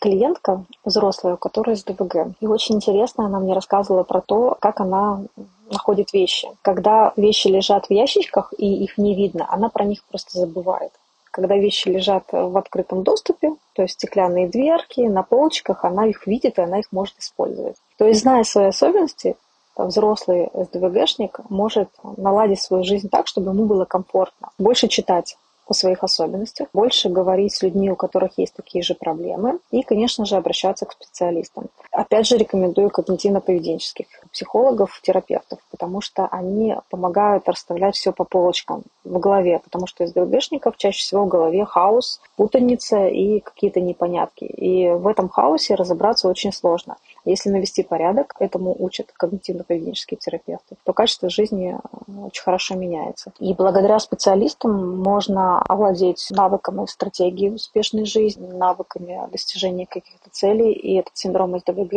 [0.01, 2.35] клиентка взрослая, у которой с ДВГ.
[2.39, 5.21] И очень интересно, она мне рассказывала про то, как она
[5.69, 6.49] находит вещи.
[6.61, 10.91] Когда вещи лежат в ящичках и их не видно, она про них просто забывает.
[11.29, 16.57] Когда вещи лежат в открытом доступе, то есть стеклянные дверки на полочках, она их видит
[16.57, 17.77] и она их может использовать.
[17.97, 19.37] То есть, зная свои особенности,
[19.77, 24.49] взрослый СДВГшник может наладить свою жизнь так, чтобы ему было комфортно.
[24.57, 25.37] Больше читать,
[25.71, 30.25] о своих особенностях, больше говорить с людьми, у которых есть такие же проблемы, и, конечно
[30.25, 31.69] же, обращаться к специалистам.
[31.91, 39.19] Опять же, рекомендую когнитивно-поведенческих психологов, терапевтов, потому что они помогают расставлять все по полочкам в
[39.19, 44.45] голове, потому что из ДВГшников чаще всего в голове хаос, путаница и какие-то непонятки.
[44.45, 46.97] И в этом хаосе разобраться очень сложно.
[47.25, 53.31] Если навести порядок, этому учат когнитивно-поведенческие терапевты, то качество жизни э, очень хорошо меняется.
[53.39, 61.17] И благодаря специалистам можно овладеть навыками стратегии успешной жизни, навыками достижения каких-то целей, и этот
[61.17, 61.93] синдром СДВГ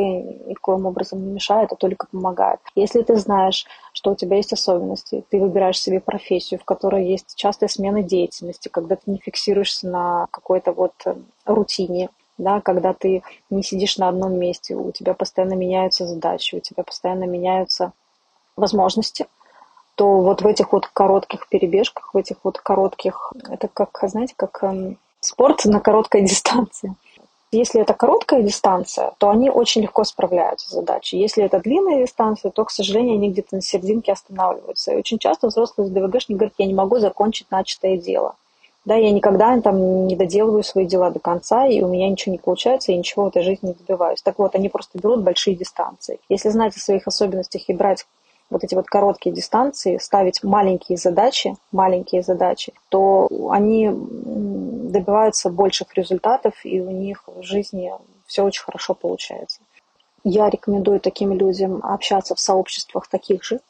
[0.46, 2.60] никоим образом не мешает, а только помогает.
[2.74, 7.34] Если ты знаешь, что у тебя есть особенности, ты выбираешь себе профессию, в которой есть
[7.36, 11.14] частая смена деятельности, когда ты не фиксируешься на какой-то вот э,
[11.44, 12.08] рутине,
[12.38, 16.82] да, когда ты не сидишь на одном месте, у тебя постоянно меняются задачи, у тебя
[16.82, 17.92] постоянно меняются
[18.56, 19.26] возможности,
[19.94, 24.62] то вот в этих вот коротких перебежках, в этих вот коротких, это как, знаете, как
[24.62, 26.94] эм, спорт на короткой дистанции.
[27.52, 31.18] Если это короткая дистанция, то они очень легко справляются с задачей.
[31.18, 34.92] Если это длинная дистанция, то, к сожалению, они где-то на серединке останавливаются.
[34.92, 38.34] И очень часто взрослый СДВГшник говорит, я не могу закончить начатое дело.
[38.84, 42.38] Да, я никогда там не доделываю свои дела до конца, и у меня ничего не
[42.38, 44.20] получается, и ничего в этой жизни не добиваюсь.
[44.20, 46.20] Так вот, они просто берут большие дистанции.
[46.28, 48.06] Если знать о своих особенностях и брать
[48.50, 56.54] вот эти вот короткие дистанции, ставить маленькие задачи, маленькие задачи, то они добиваются больших результатов,
[56.62, 57.90] и у них в жизни
[58.26, 59.60] все очень хорошо получается.
[60.24, 63.60] Я рекомендую таким людям общаться в сообществах таких же,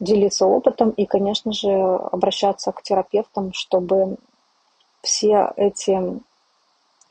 [0.00, 4.16] делиться опытом и, конечно же, обращаться к терапевтам, чтобы
[5.02, 6.20] все эти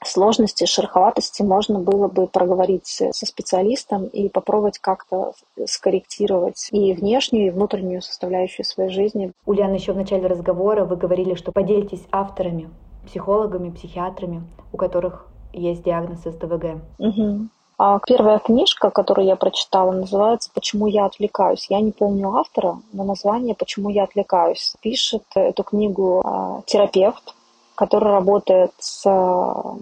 [0.04, 5.34] сложности, шероховатости можно было бы проговорить со специалистом и попробовать как-то
[5.66, 9.34] скорректировать и внешнюю, и внутреннюю составляющую своей жизни.
[9.46, 12.70] Ульяна, еще в начале разговора вы говорили, что поделитесь авторами,
[13.06, 16.82] психологами, психиатрами, у которых есть диагноз СДВГ.
[17.00, 17.48] Угу.
[17.82, 21.68] А первая книжка, которую я прочитала, называется «Почему я отвлекаюсь».
[21.70, 24.76] Я не помню автора, но название «Почему я отвлекаюсь».
[24.82, 27.34] Пишет эту книгу а, терапевт,
[27.80, 29.80] который работает с э,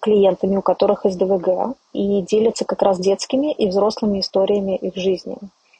[0.00, 5.36] клиентами, у которых СДВГ, и делится как раз детскими и взрослыми историями их жизни,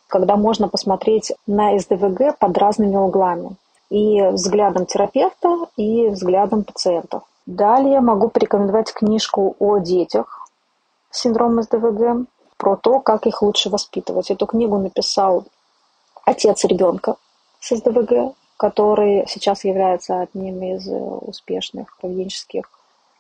[0.09, 3.57] когда можно посмотреть на СДВГ под разными углами,
[3.89, 7.23] и взглядом терапевта, и взглядом пациентов.
[7.47, 10.47] Далее могу порекомендовать книжку о детях
[11.11, 12.27] с синдромом СДВГ,
[12.59, 14.31] про то, как их лучше воспитывать.
[14.31, 15.45] Эту книгу написал
[16.27, 17.17] отец ребенка
[17.59, 22.71] с СДВГ, который сейчас является одним из э, успешных поведенческих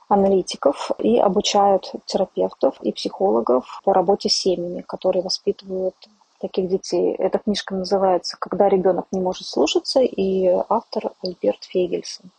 [0.06, 5.96] аналитиков и обучают терапевтов и психологов по работе с семьями, которые воспитывают
[6.40, 7.16] таких детей.
[7.18, 12.30] Эта книжка называется «Когда ребенок не может слушаться» и автор Альберт Фейгельсон.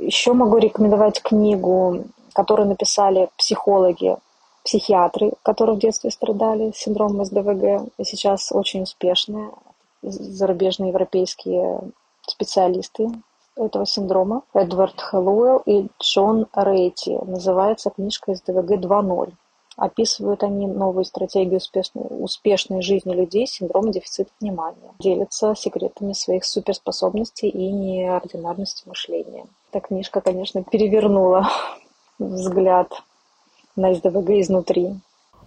[0.00, 4.16] Еще могу рекомендовать книгу, которую написали психологи,
[4.64, 9.50] психиатры, которые в детстве страдали синдромом СДВГ, и сейчас очень успешная
[10.10, 11.80] зарубежные европейские
[12.26, 13.10] специалисты
[13.56, 17.18] этого синдрома, Эдвард Хэллоуэлл и Джон Рейти.
[17.24, 19.32] Называется книжка СДВГ 2.0.
[19.76, 24.94] Описывают они новую стратегию успешной, успешной жизни людей с синдромом дефицита внимания.
[25.00, 29.46] Делятся секретами своих суперспособностей и неординарности мышления.
[29.72, 31.48] Эта книжка, конечно, перевернула
[32.18, 33.02] взгляд
[33.74, 34.94] на СДВГ изнутри.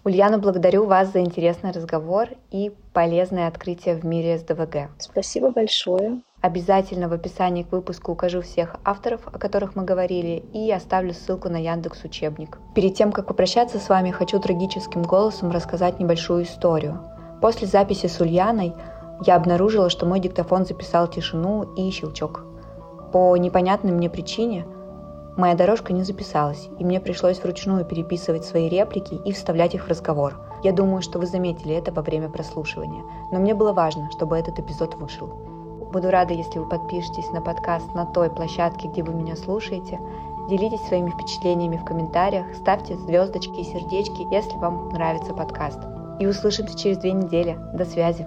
[0.07, 4.89] Ульяна, благодарю вас за интересный разговор и полезное открытие в мире СДВГ.
[4.99, 6.21] Спасибо большое.
[6.39, 11.49] Обязательно в описании к выпуску укажу всех авторов, о которых мы говорили, и оставлю ссылку
[11.49, 12.57] на Яндекс Учебник.
[12.73, 17.01] Перед тем, как попрощаться с вами, хочу трагическим голосом рассказать небольшую историю.
[17.41, 18.75] После записи с Ульяной
[19.25, 22.45] я обнаружила, что мой диктофон записал тишину и щелчок.
[23.11, 24.65] По непонятной мне причине–
[25.37, 29.87] Моя дорожка не записалась, и мне пришлось вручную переписывать свои реплики и вставлять их в
[29.87, 30.35] разговор.
[30.63, 34.57] Я думаю, что вы заметили это во время прослушивания, но мне было важно, чтобы этот
[34.57, 35.27] эпизод вышел.
[35.93, 39.99] Буду рада, если вы подпишетесь на подкаст на той площадке, где вы меня слушаете.
[40.49, 45.79] Делитесь своими впечатлениями в комментариях, ставьте звездочки и сердечки, если вам нравится подкаст.
[46.19, 47.59] И услышимся через две недели.
[47.73, 48.25] До связи!